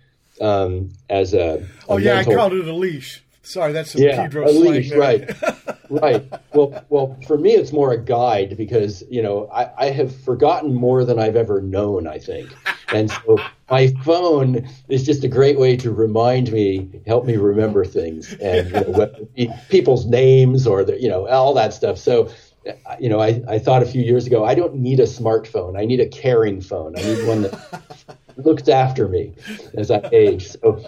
[0.42, 3.24] um, as a, a Oh yeah, mental- I called it a leash.
[3.42, 5.00] Sorry, that's some yeah, Pedro a leash, there.
[5.00, 5.30] right,
[5.90, 6.24] right.
[6.54, 10.76] Well, well, for me, it's more a guide because you know I, I have forgotten
[10.76, 12.06] more than I've ever known.
[12.06, 12.54] I think,
[12.90, 13.40] and so
[13.72, 18.70] my phone is just a great way to remind me, help me remember things, and
[18.72, 21.98] you know, people's names or the, you know all that stuff.
[21.98, 22.30] So.
[22.68, 25.80] uh, You know, I, I thought a few years ago, I don't need a smartphone.
[25.80, 26.94] I need a caring phone.
[26.98, 29.34] I need one that looks after me
[29.78, 30.48] as I age.
[30.50, 30.84] So,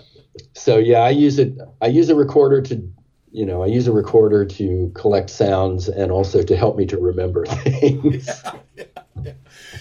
[0.53, 1.53] so yeah, I use it.
[1.81, 2.91] I use a recorder to,
[3.31, 6.97] you know, I use a recorder to collect sounds and also to help me to
[6.97, 8.29] remember things.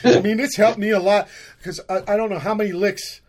[0.04, 3.20] I mean, it's helped me a lot because I, I don't know how many licks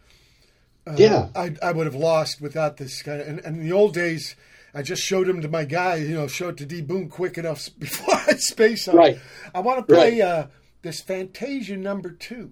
[0.88, 1.30] uh, Yeah.
[1.36, 3.28] I, I would have lost without this kind of.
[3.28, 4.36] And, and in the old days,
[4.74, 6.82] I just showed him to my guy, you know, showed it to D.
[6.82, 8.96] Boon quick enough before I space on.
[8.96, 8.98] it.
[8.98, 9.20] Right.
[9.54, 10.28] I want to play Right.
[10.28, 10.48] uh,
[10.82, 12.52] this Fantasia number two.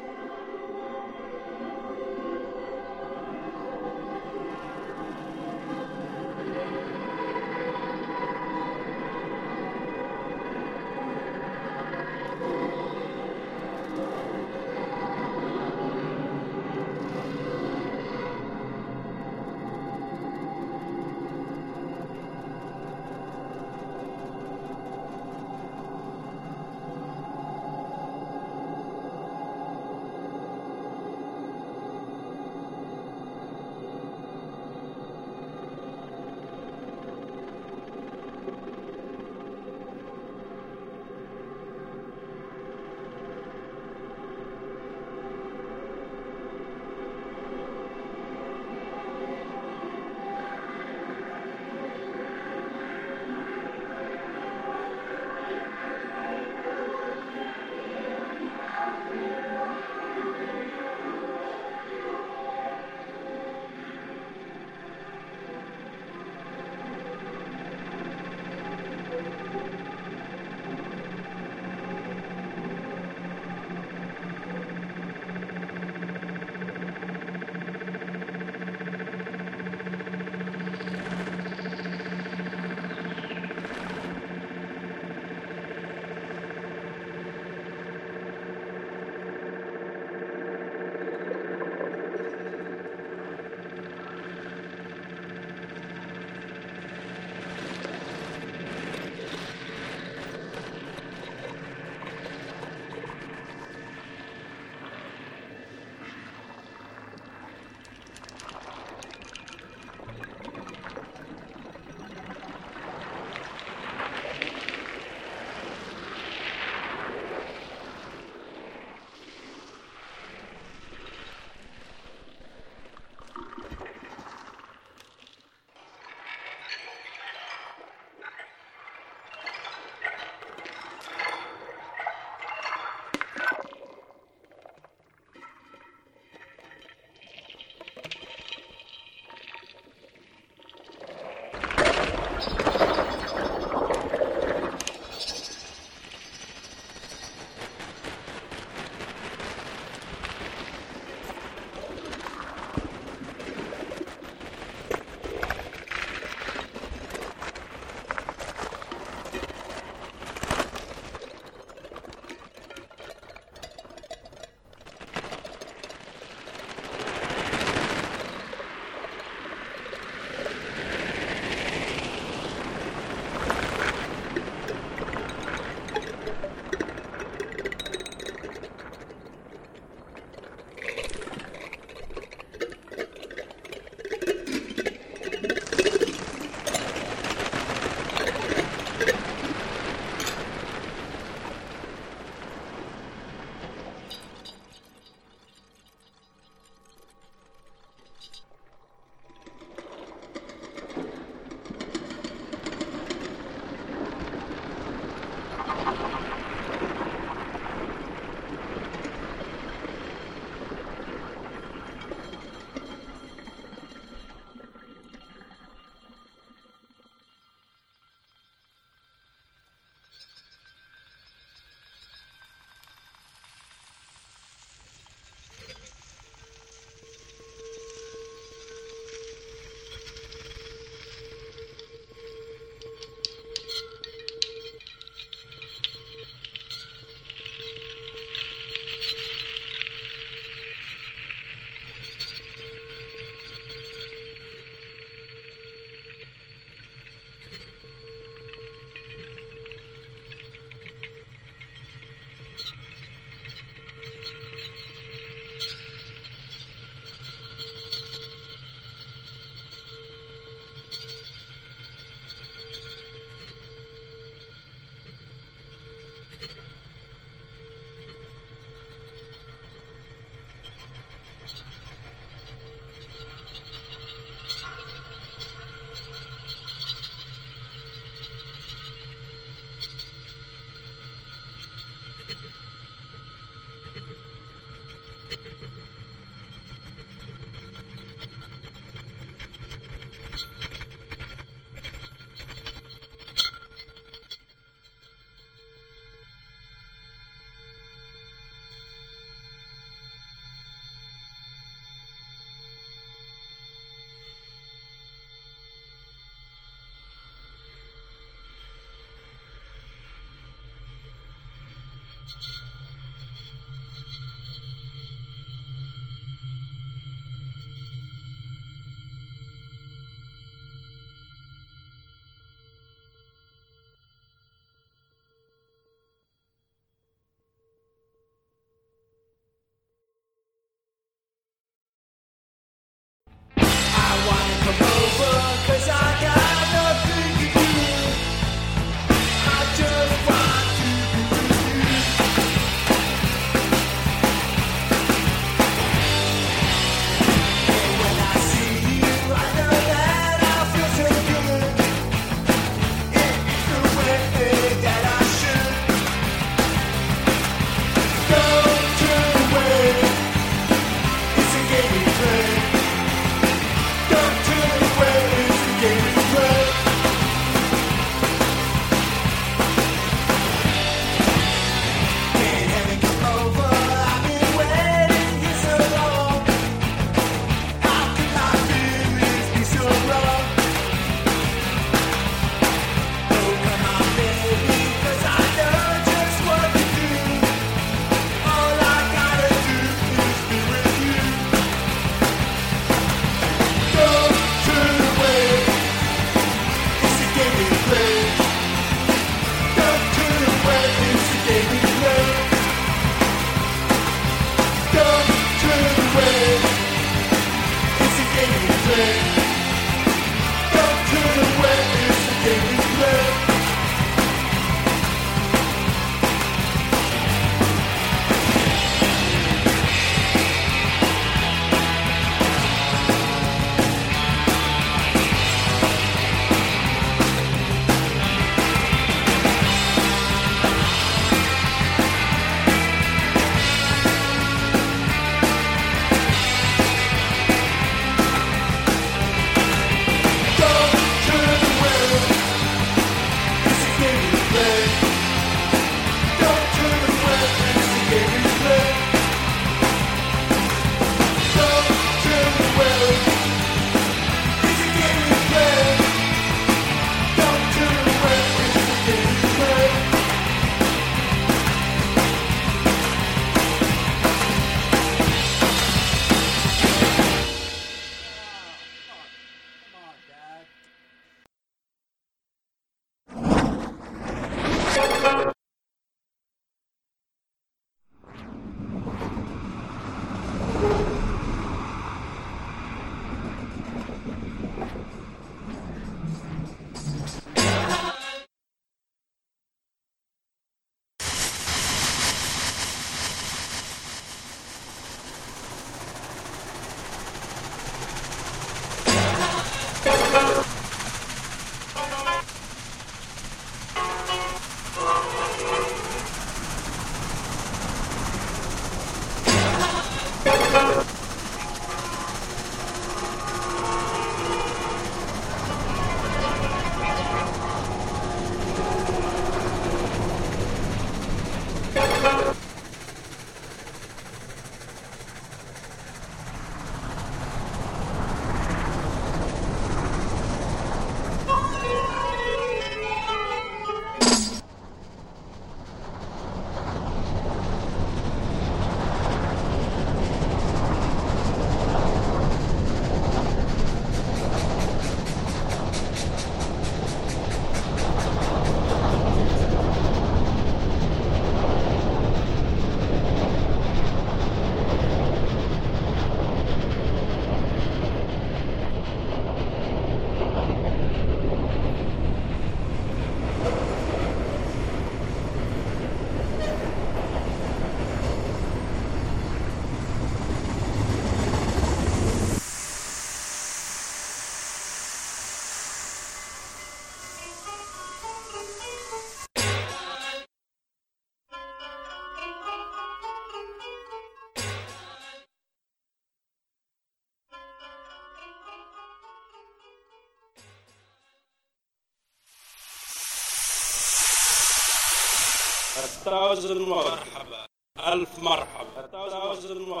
[596.27, 597.65] ألف مرحبا.
[598.13, 600.00] ألف مرحبا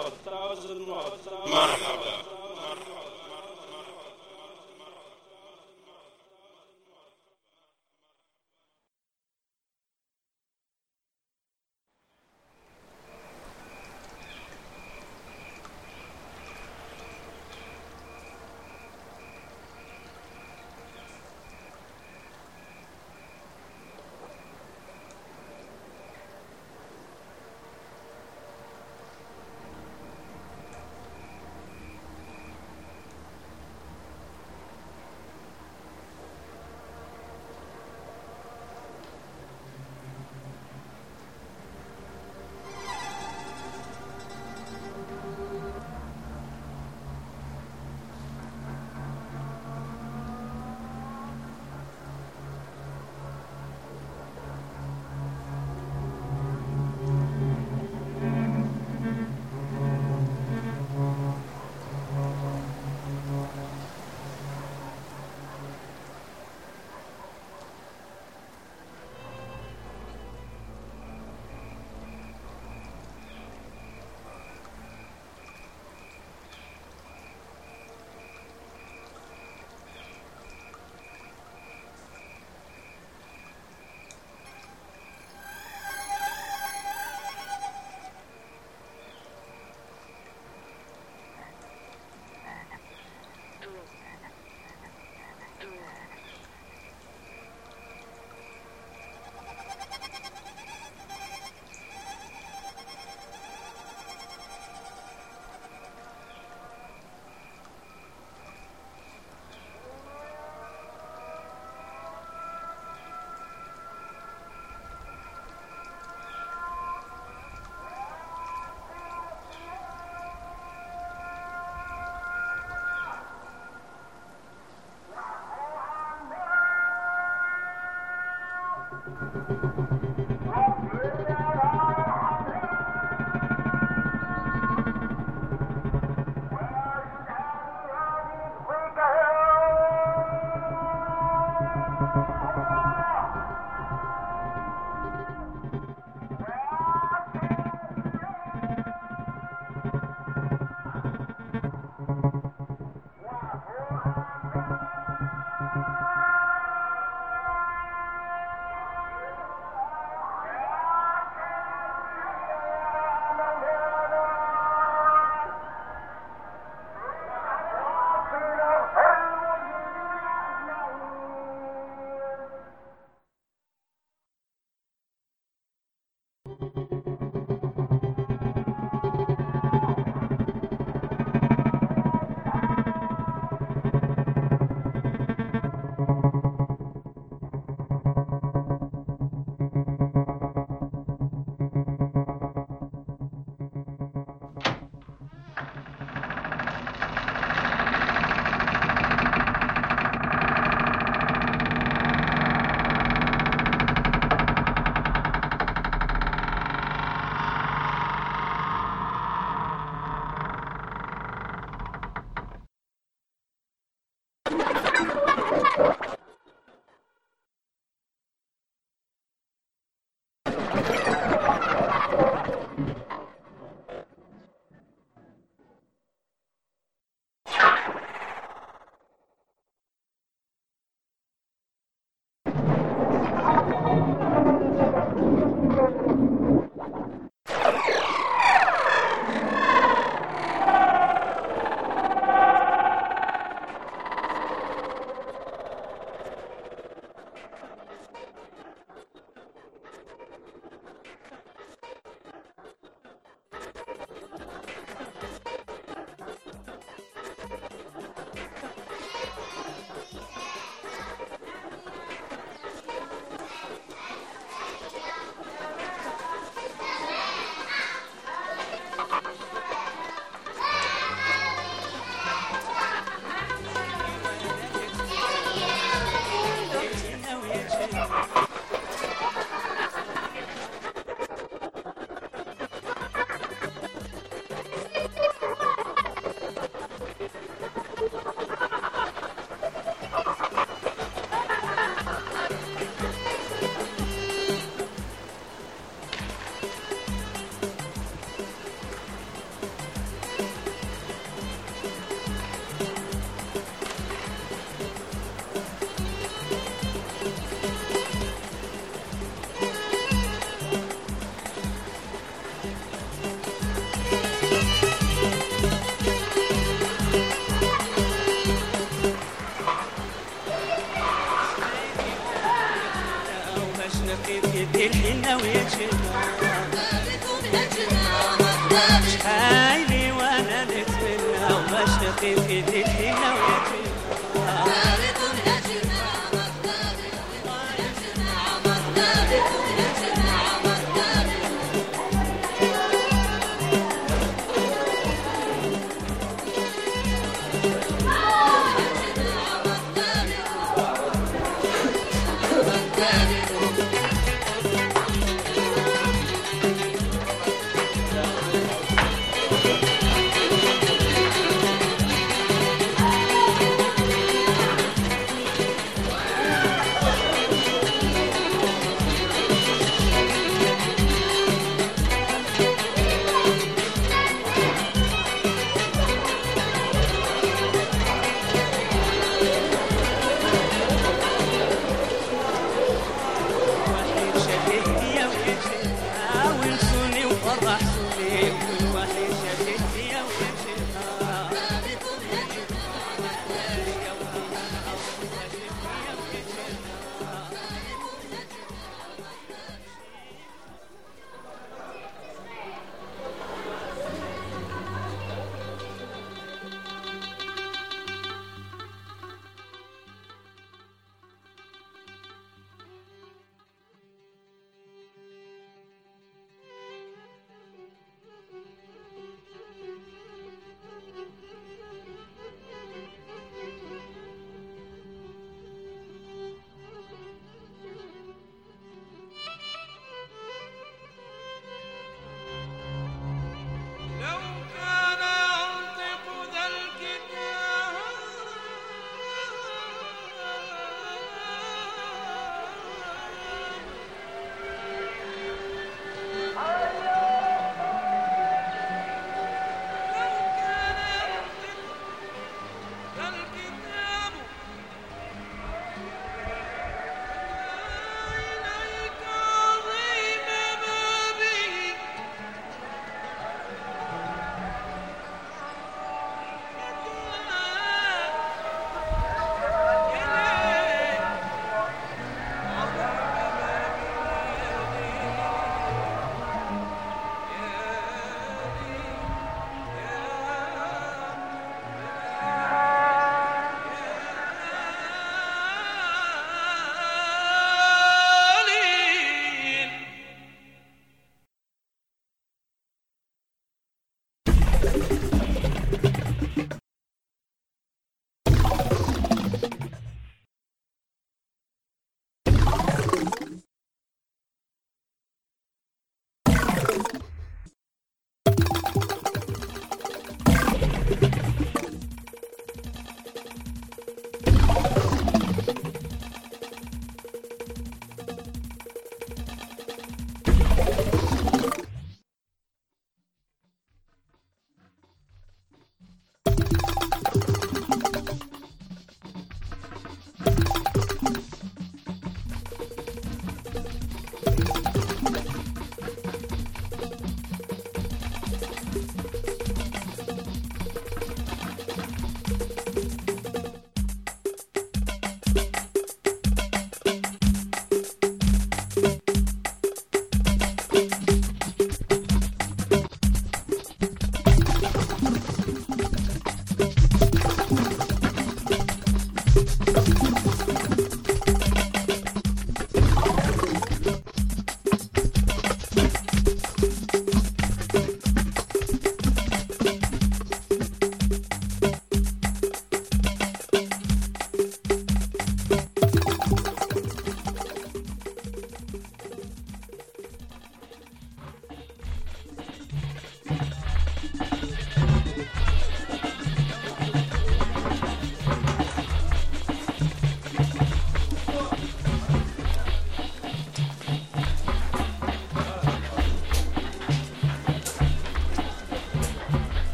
[129.21, 130.30] ハハハハ!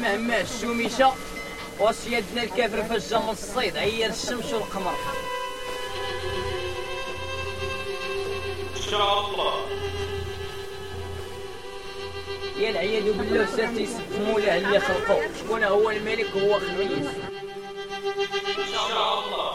[0.00, 1.12] مهما الشوميشة
[1.80, 4.94] وسيادنا الكافر فجر من الصيد عير الشمس والقمر.
[8.76, 9.66] إن شاء الله.
[12.58, 17.06] يا العياذ بالله ساتي يسب مولاه اللي خلقه شكون هو الملك هو خميس
[18.58, 19.52] إن شاء الله.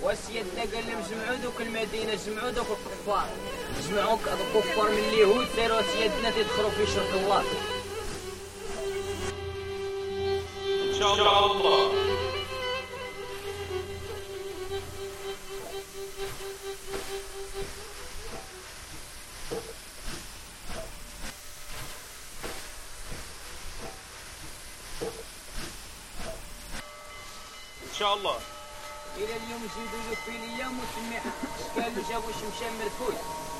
[0.00, 3.28] وسيادنا قال لهم جمعوا دوك المدينة جمعوا دوك الكفار.
[3.90, 7.42] جمعوا الكفار من اليهود سيروا سيادنا تدخلوا في شرك الله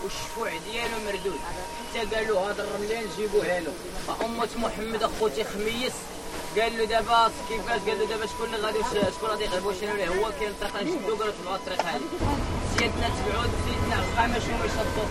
[0.07, 1.41] والشفوع ديالو مردود.
[1.95, 3.73] حتى قالوا هذا الرملين جيبوها له
[4.07, 5.93] فأمة محمد أخوتي خميس
[6.59, 8.79] قال له دابا كيفاش قال له دابا شكون اللي غادي
[9.17, 12.09] شكون غادي يغلبوا شنو هو؟ كاين طريقة نشدو قالوا تبعوا الطريق هذه.
[12.79, 15.07] سيدنا تبعوا سيدنا القامه شنو يشطوا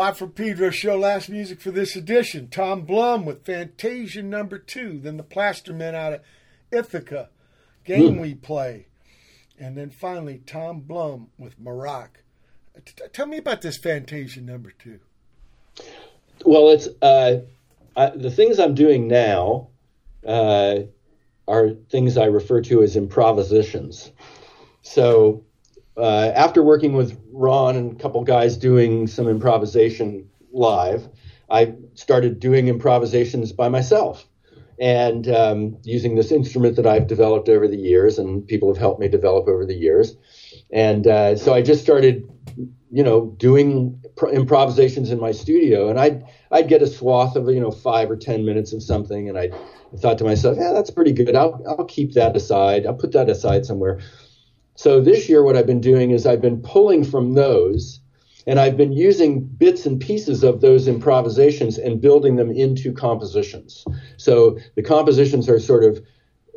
[0.00, 2.48] Live from Pedro show, last music for this edition.
[2.48, 4.98] Thom Blum with Fantasia number two.
[4.98, 6.20] Then the Plaster Men out of
[6.72, 7.28] Ithaca,
[7.84, 8.86] Game We Play.
[9.58, 12.22] And then finally, Thom Blum with Maroc.
[12.82, 15.00] T- tell me about this Fantasia number two.
[16.46, 17.40] Well, it's uh,
[17.94, 19.68] I, the things I'm doing now
[20.26, 20.76] uh,
[21.46, 24.12] are things I refer to as improvisations.
[24.80, 25.44] So
[26.00, 31.08] uh, after working with Ron and a couple guys doing some improvisation live,
[31.50, 34.26] I started doing improvisations by myself.
[34.78, 39.00] and um, using this instrument that I've developed over the years, and people have helped
[39.00, 40.16] me develop over the years.
[40.72, 42.28] And uh, so I just started,
[42.90, 47.48] you know, doing pr- improvisations in my studio, and I'd I'd get a swath of
[47.50, 49.50] you know five or ten minutes of something, and I
[49.98, 51.36] thought to myself, yeah, that's pretty good.
[51.36, 52.86] I'll I'll keep that aside.
[52.86, 54.00] I'll put that aside somewhere.
[54.80, 58.00] So this year, what I've been doing is I've been pulling from those,
[58.46, 63.84] and I've been using bits and pieces of those improvisations and building them into compositions.
[64.16, 66.02] So the compositions are sort of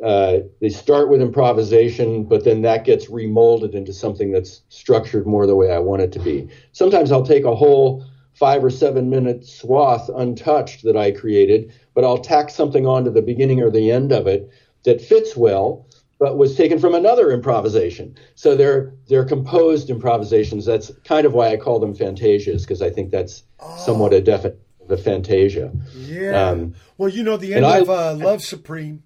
[0.02, 5.46] uh, they start with improvisation, but then that gets remolded into something that's structured more
[5.46, 6.48] the way I want it to be.
[6.72, 12.06] Sometimes I'll take a whole five or seven minute swath untouched that I created, but
[12.06, 14.50] I'll tack something onto the beginning or the end of it
[14.86, 15.86] that fits well,
[16.24, 18.16] but was taken from another improvisation.
[18.36, 20.66] So they're they're composed improvisations.
[20.66, 23.44] That's kind of why I call them fantasias because I think that's
[23.76, 25.74] somewhat a definite the fantasia.
[25.94, 26.52] Yeah.
[26.52, 29.04] Um, well, you know, the end I- of uh, Love Supreme,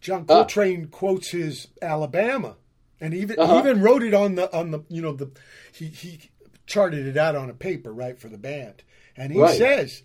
[0.00, 2.54] John Coltrane quotes his Alabama,
[3.00, 3.58] and even Uh-huh.
[3.58, 5.32] even wrote it on the on the you know the
[5.72, 6.30] he he
[6.64, 8.84] charted it out on a paper right for the band,
[9.16, 9.58] and he Right.
[9.58, 10.04] says,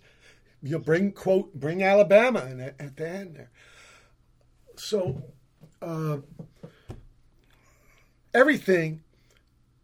[0.60, 3.50] "You bring quote bring Alabama," and at, at the end there.
[4.76, 5.22] So,
[5.82, 6.18] uh,
[8.32, 9.02] everything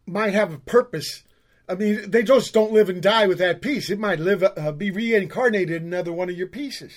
[0.05, 1.23] might have a purpose.
[1.67, 3.89] I mean, they just don't live and die with that piece.
[3.89, 6.93] It might live, uh, be reincarnated in another one of your pieces.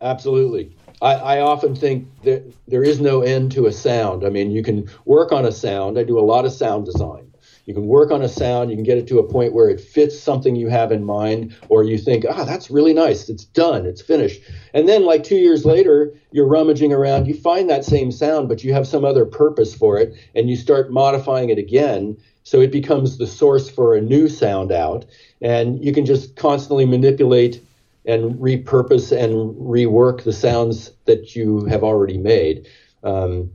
[0.00, 0.76] Absolutely.
[1.00, 4.24] I, I often think that there is no end to a sound.
[4.24, 5.98] I mean, you can work on a sound.
[5.98, 7.25] I do a lot of sound design.
[7.66, 9.80] You can work on a sound, you can get it to a point where it
[9.80, 13.28] fits something you have in mind, or you think, ah, that's really nice.
[13.28, 14.40] It's done, it's finished.
[14.72, 18.62] And then, like two years later, you're rummaging around, you find that same sound, but
[18.62, 22.16] you have some other purpose for it, and you start modifying it again.
[22.44, 25.04] So it becomes the source for a new sound out.
[25.42, 27.60] And you can just constantly manipulate
[28.04, 32.68] and repurpose and rework the sounds that you have already made
[33.02, 33.50] um,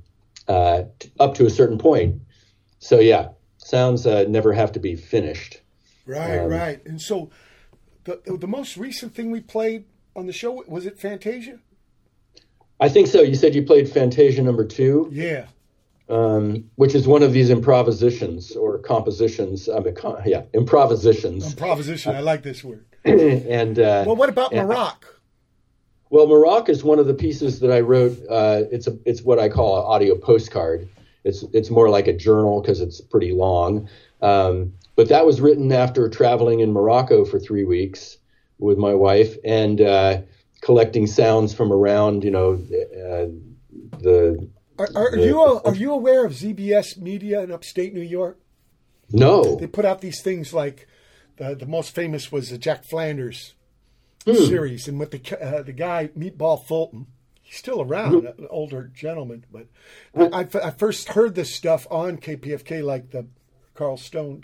[0.50, 0.84] uh,
[1.22, 2.22] up to a certain point.
[2.80, 3.30] So yeah,
[3.72, 5.62] sounds uh, never have to be finished.
[6.06, 6.86] Right, Um, right.
[6.86, 7.30] And so,
[8.04, 9.86] the the most recent thing we played
[10.16, 11.58] on the show was it Fantasia?
[12.80, 13.22] I think so.
[13.22, 15.46] You said you played Fantasia number two, Yeah.
[16.10, 19.70] um, which is one of these improvisations or compositions.
[19.70, 21.52] I mean, con- yeah, improvisations.
[21.52, 22.16] Improvisation.
[22.16, 22.84] I like this word.
[23.06, 25.06] and uh, Well, what about and- Maroc?
[26.10, 28.18] Well, Maroc is one of the pieces that I wrote.
[28.30, 30.90] Uh, it's a it's what I call an audio postcard.
[31.24, 33.88] It's it's more like a journal because it's pretty long.
[34.22, 38.18] Um, but that was written after traveling in Morocco for three weeks
[38.60, 40.22] with my wife and uh,
[40.62, 43.28] collecting sounds from around, you know, uh,
[44.00, 44.48] the.
[44.80, 48.40] Are, are the- you are you aware of ZBS Media in upstate New York?
[49.12, 49.58] No.
[49.58, 50.88] They put out these things like
[51.38, 53.54] the the most famous was the Jack Flanders
[54.26, 54.34] Hmm.
[54.36, 57.08] series, and with the uh, the guy Meatball Fulton.
[57.52, 58.38] He's still around, Mhm.
[58.40, 59.44] an older gentleman.
[59.52, 59.68] But
[60.16, 63.26] I, I, I first heard this stuff on KPFK, like the
[63.74, 64.44] Carl Stone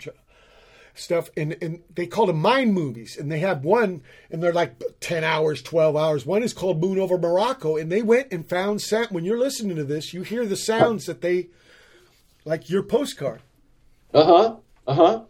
[0.94, 3.16] stuff, and, and they called them mind movies.
[3.16, 6.26] And they have one, and they're like 10 hours, 12 hours.
[6.26, 9.08] One is called Moon Over Morocco, and they went and found sound.
[9.10, 11.48] When you're listening to this, you hear the sounds that they,
[12.44, 13.40] like your postcard.
[14.12, 14.56] Uh huh.
[14.86, 15.22] Uh huh.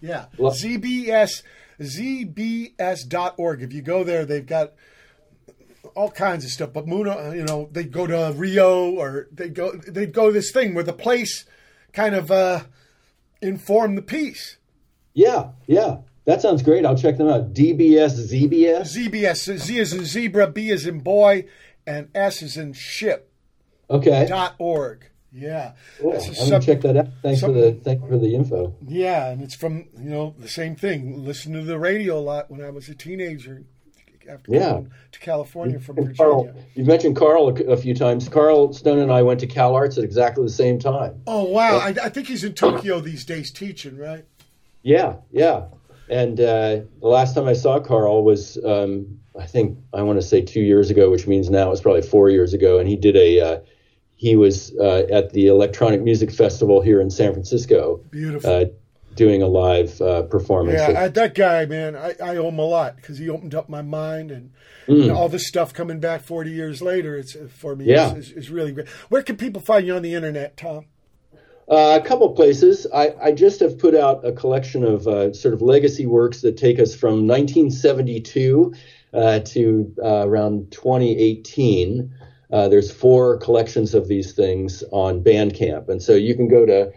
[0.00, 0.26] Yeah.
[0.38, 1.42] Well- ZBS,
[1.82, 3.62] ZBS.org.
[3.62, 4.72] If you go there, they've got
[5.94, 6.72] all kinds of stuff.
[6.72, 10.74] But Muna, you know, they go to Rio or they go, they go this thing
[10.74, 11.44] where the place
[11.92, 12.60] kind of uh,
[13.40, 14.56] inform the piece.
[15.14, 15.50] Yeah.
[15.66, 15.98] Yeah.
[16.24, 16.84] That sounds great.
[16.84, 17.54] I'll check them out.
[17.54, 18.96] DBS ZBS.
[18.96, 21.44] ZBS, Z is in zebra, B is in boy,
[21.86, 23.30] and S is in ship.
[23.88, 24.26] Okay.
[24.28, 25.06] Dot org.
[25.32, 25.72] Yeah.
[26.00, 26.12] Cool.
[26.14, 27.06] I'm gonna sub- check that out.
[27.22, 28.74] Thanks for the something- thank you for the info.
[28.86, 31.24] Yeah, and it's from you know the same thing.
[31.24, 33.64] Listen to the radio a lot when I was a teenager.
[34.28, 34.72] After Yeah.
[34.72, 36.32] going to California from And Virginia.
[36.32, 38.28] Carl, you mentioned Carl a, a few times.
[38.28, 41.22] Carl Stone and I went to CalArts at exactly the same time.
[41.26, 41.78] Oh wow!
[41.78, 44.24] I, I think he's in Tokyo these days teaching, right?
[44.82, 45.64] Yeah, yeah.
[46.08, 50.26] And uh, the last time I saw Carl was, um, I think, I want to
[50.26, 52.78] say two years ago, which means now it's probably four years ago.
[52.78, 53.60] And he did a, uh,
[54.14, 58.00] he was uh, at the Electronic Music Festival here in San Francisco.
[58.10, 58.48] Beautiful.
[59.16, 60.78] Uh, doing a live uh, performance.
[60.78, 63.68] Yeah, I, that guy, man, I, I owe him a lot because he opened up
[63.68, 64.52] my mind and,
[64.88, 65.12] Mm.
[65.12, 67.16] all this stuff coming back forty years later.
[67.16, 67.86] It's for me.
[67.86, 68.14] Yeah.
[68.14, 68.86] is, is, really great.
[69.08, 70.86] Where can people find you on the internet, Thom?
[71.68, 72.86] Uh, a couple places.
[72.94, 76.56] I, I just have put out a collection of uh, sort of legacy works that
[76.56, 78.74] take us from 1972
[79.12, 82.14] uh, to uh, around 2018.
[82.52, 86.92] Uh, there's four collections of these things on Bandcamp, and so you can go to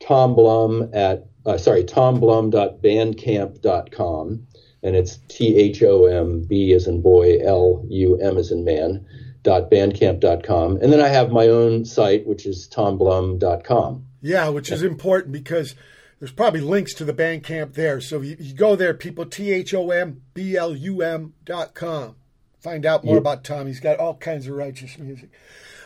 [0.00, 4.46] Thom Blum at uh, sorry thomblum.bandcamp.com,
[4.82, 8.64] and it's T H O M B as in boy L U M as in
[8.64, 9.06] man
[9.42, 10.76] dot bandcamp.com.
[10.78, 14.04] And then I have my own site, which is thomblum.com.
[14.20, 15.74] Yeah, which is important because
[16.18, 18.00] there's probably links to the Bandcamp there.
[18.00, 21.74] So you, you go there, people, T H O M B L U M dot
[21.74, 22.16] com.
[22.60, 23.20] Find out more Yeah.
[23.20, 23.68] about Thom.
[23.68, 25.30] He's got all kinds of righteous music.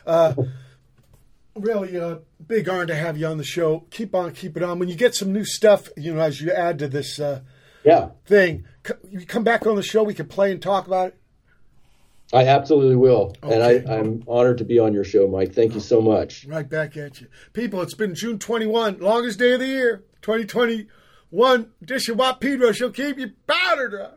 [0.06, 0.34] Uh,
[1.55, 3.84] really a big honor to have you on the show.
[3.90, 4.78] Keep on, keep it on.
[4.78, 7.40] When you get some new stuff, you know, as you add to this uh,
[7.84, 11.08] Yeah, thing, c- you come back on the show, we can play and talk about
[11.08, 11.16] it.
[12.34, 13.34] I absolutely will.
[13.42, 13.84] And Okay.
[13.86, 15.52] I, I'm honored to be on your show, Mike.
[15.55, 16.47] Thank you so much.
[16.47, 17.26] Right back at you.
[17.52, 22.72] People, it's been June 21, longest day of the year, 2021 edition of Watt Pedro.
[22.72, 24.10] She'll keep you powder dry.